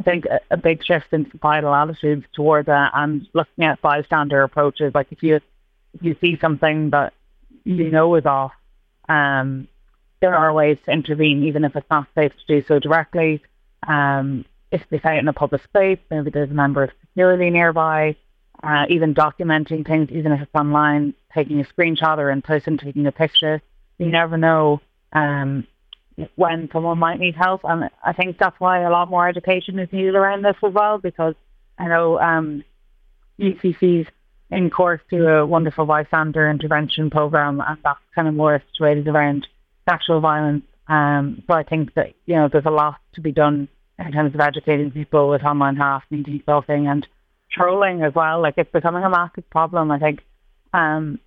I 0.00 0.02
think, 0.02 0.24
a, 0.26 0.40
a 0.50 0.56
big 0.56 0.84
shift 0.84 1.12
in 1.12 1.30
societal 1.30 1.74
attitudes 1.74 2.26
towards 2.32 2.66
that 2.66 2.92
and 2.94 3.26
looking 3.34 3.64
at 3.64 3.82
bystander 3.82 4.42
approaches. 4.42 4.94
Like 4.94 5.08
if 5.10 5.22
you 5.22 5.36
if 5.92 6.02
you 6.02 6.16
see 6.20 6.38
something 6.40 6.90
that 6.90 7.12
you 7.64 7.90
know 7.90 8.14
is 8.14 8.26
off, 8.26 8.52
um, 9.08 9.68
there 10.20 10.34
are 10.34 10.52
ways 10.52 10.78
to 10.84 10.92
intervene, 10.92 11.44
even 11.44 11.64
if 11.64 11.76
it's 11.76 11.90
not 11.90 12.06
safe 12.14 12.32
to 12.32 12.60
do 12.60 12.66
so 12.66 12.78
directly. 12.78 13.42
Um, 13.86 14.44
if 14.70 14.82
they 14.90 15.00
say 15.00 15.16
it 15.16 15.20
in 15.20 15.28
a 15.28 15.32
public 15.32 15.62
space, 15.64 15.98
maybe 16.10 16.30
there's 16.30 16.50
a 16.50 16.54
member 16.54 16.84
of 16.84 16.90
security 17.00 17.50
nearby, 17.50 18.16
uh, 18.62 18.86
even 18.88 19.14
documenting 19.14 19.86
things, 19.86 20.08
even 20.10 20.32
if 20.32 20.42
it's 20.42 20.54
online, 20.54 21.14
taking 21.34 21.60
a 21.60 21.64
screenshot 21.64 22.18
or 22.18 22.30
in 22.30 22.42
person 22.42 22.76
taking 22.76 23.06
a 23.06 23.12
picture. 23.12 23.62
You 23.98 24.06
never 24.06 24.36
know 24.36 24.80
um, 25.12 25.66
when 26.36 26.68
someone 26.72 26.98
might 26.98 27.20
need 27.20 27.36
help. 27.36 27.62
And 27.64 27.90
I 28.04 28.12
think 28.12 28.38
that's 28.38 28.58
why 28.58 28.82
a 28.82 28.90
lot 28.90 29.10
more 29.10 29.28
education 29.28 29.78
is 29.78 29.92
needed 29.92 30.14
around 30.14 30.42
this 30.42 30.56
as 30.64 30.72
well, 30.72 30.98
because 30.98 31.34
I 31.78 31.88
know 31.88 32.18
um, 32.18 32.64
UCC's 33.38 34.08
in 34.50 34.68
course 34.70 35.00
to 35.10 35.28
a 35.28 35.46
wonderful 35.46 35.86
bystander 35.86 36.50
intervention 36.50 37.08
program, 37.10 37.62
and 37.66 37.78
that's 37.84 38.00
kind 38.14 38.28
of 38.28 38.34
more 38.34 38.62
situated 38.72 39.08
around 39.08 39.46
sexual 39.88 40.20
violence. 40.20 40.64
Um, 40.88 41.42
I 41.48 41.62
think 41.62 41.94
that 41.94 42.14
you 42.26 42.34
know 42.34 42.48
there's 42.48 42.66
a 42.66 42.70
lot 42.70 42.96
to 43.14 43.20
be 43.20 43.32
done 43.32 43.68
in 43.98 44.12
terms 44.12 44.34
of 44.34 44.40
educating 44.40 44.90
people 44.90 45.28
with 45.28 45.44
online 45.44 45.76
harassment, 45.76 46.26
stalking, 46.42 46.88
and 46.88 47.06
trolling 47.50 48.02
as 48.02 48.14
well. 48.14 48.40
Like 48.40 48.54
it's 48.56 48.70
becoming 48.70 49.04
a 49.04 49.10
massive 49.10 49.48
problem. 49.50 49.90
I 49.90 49.98
think, 49.98 50.20
um, 50.72 51.18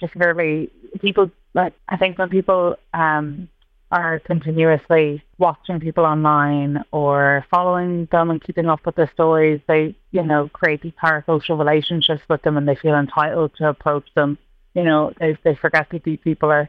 just 0.00 0.12
particularly 0.12 0.70
people 1.00 1.30
like 1.54 1.72
I 1.88 1.96
think 1.96 2.18
when 2.18 2.28
people 2.28 2.76
um 2.94 3.48
are 3.90 4.18
continuously 4.18 5.22
watching 5.38 5.80
people 5.80 6.04
online 6.04 6.84
or 6.92 7.46
following 7.50 8.06
them 8.12 8.28
and 8.28 8.42
keeping 8.42 8.66
up 8.66 8.84
with 8.84 8.96
their 8.96 9.10
stories, 9.14 9.60
they 9.66 9.94
you 10.10 10.22
know 10.22 10.48
create 10.52 10.82
these 10.82 10.92
parasocial 11.02 11.58
relationships 11.58 12.22
with 12.28 12.42
them, 12.42 12.56
and 12.56 12.68
they 12.68 12.76
feel 12.76 12.94
entitled 12.94 13.52
to 13.56 13.68
approach 13.68 14.06
them. 14.14 14.38
You 14.74 14.84
know, 14.84 15.12
they 15.18 15.36
they 15.44 15.54
forget 15.54 15.88
that 15.90 16.04
these 16.04 16.18
people 16.22 16.50
are 16.50 16.68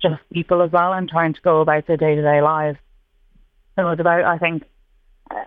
just 0.00 0.20
people 0.32 0.62
as 0.62 0.70
well 0.70 0.92
and 0.92 1.08
trying 1.08 1.34
to 1.34 1.40
go 1.40 1.60
about 1.60 1.86
their 1.86 1.96
day 1.96 2.14
to 2.14 2.22
day 2.22 2.40
lives. 2.40 2.78
So 3.76 3.88
it's 3.90 4.00
about, 4.00 4.24
I 4.24 4.38
think, 4.38 4.64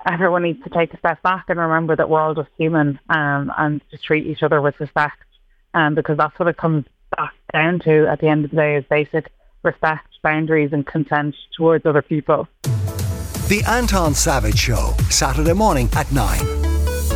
everyone 0.05 0.43
needs 0.43 0.63
to 0.63 0.69
take 0.69 0.93
a 0.93 0.97
step 0.97 1.21
back 1.21 1.45
and 1.47 1.59
remember 1.59 1.95
that 1.95 2.09
we're 2.09 2.21
all 2.21 2.35
just 2.35 2.49
human 2.57 2.99
um, 3.09 3.51
and 3.57 3.81
just 3.91 4.03
treat 4.03 4.25
each 4.25 4.43
other 4.43 4.61
with 4.61 4.79
respect. 4.79 5.17
Um, 5.73 5.95
because 5.95 6.17
that's 6.17 6.37
what 6.37 6.49
it 6.49 6.57
comes 6.57 6.85
back 7.15 7.33
down 7.53 7.79
to 7.79 8.07
at 8.07 8.19
the 8.19 8.27
end 8.27 8.43
of 8.43 8.51
the 8.51 8.57
day 8.57 8.75
is 8.75 8.83
basic 8.89 9.31
respect, 9.63 10.07
boundaries, 10.21 10.73
and 10.73 10.85
consent 10.85 11.35
towards 11.55 11.85
other 11.85 12.01
people. 12.01 12.47
The 12.63 13.63
Anton 13.67 14.13
Savage 14.13 14.57
Show, 14.57 14.93
Saturday 15.09 15.53
morning 15.53 15.89
at 15.93 16.11
9 16.11 16.39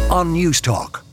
on 0.09 0.33
Newstalk. 0.33 1.04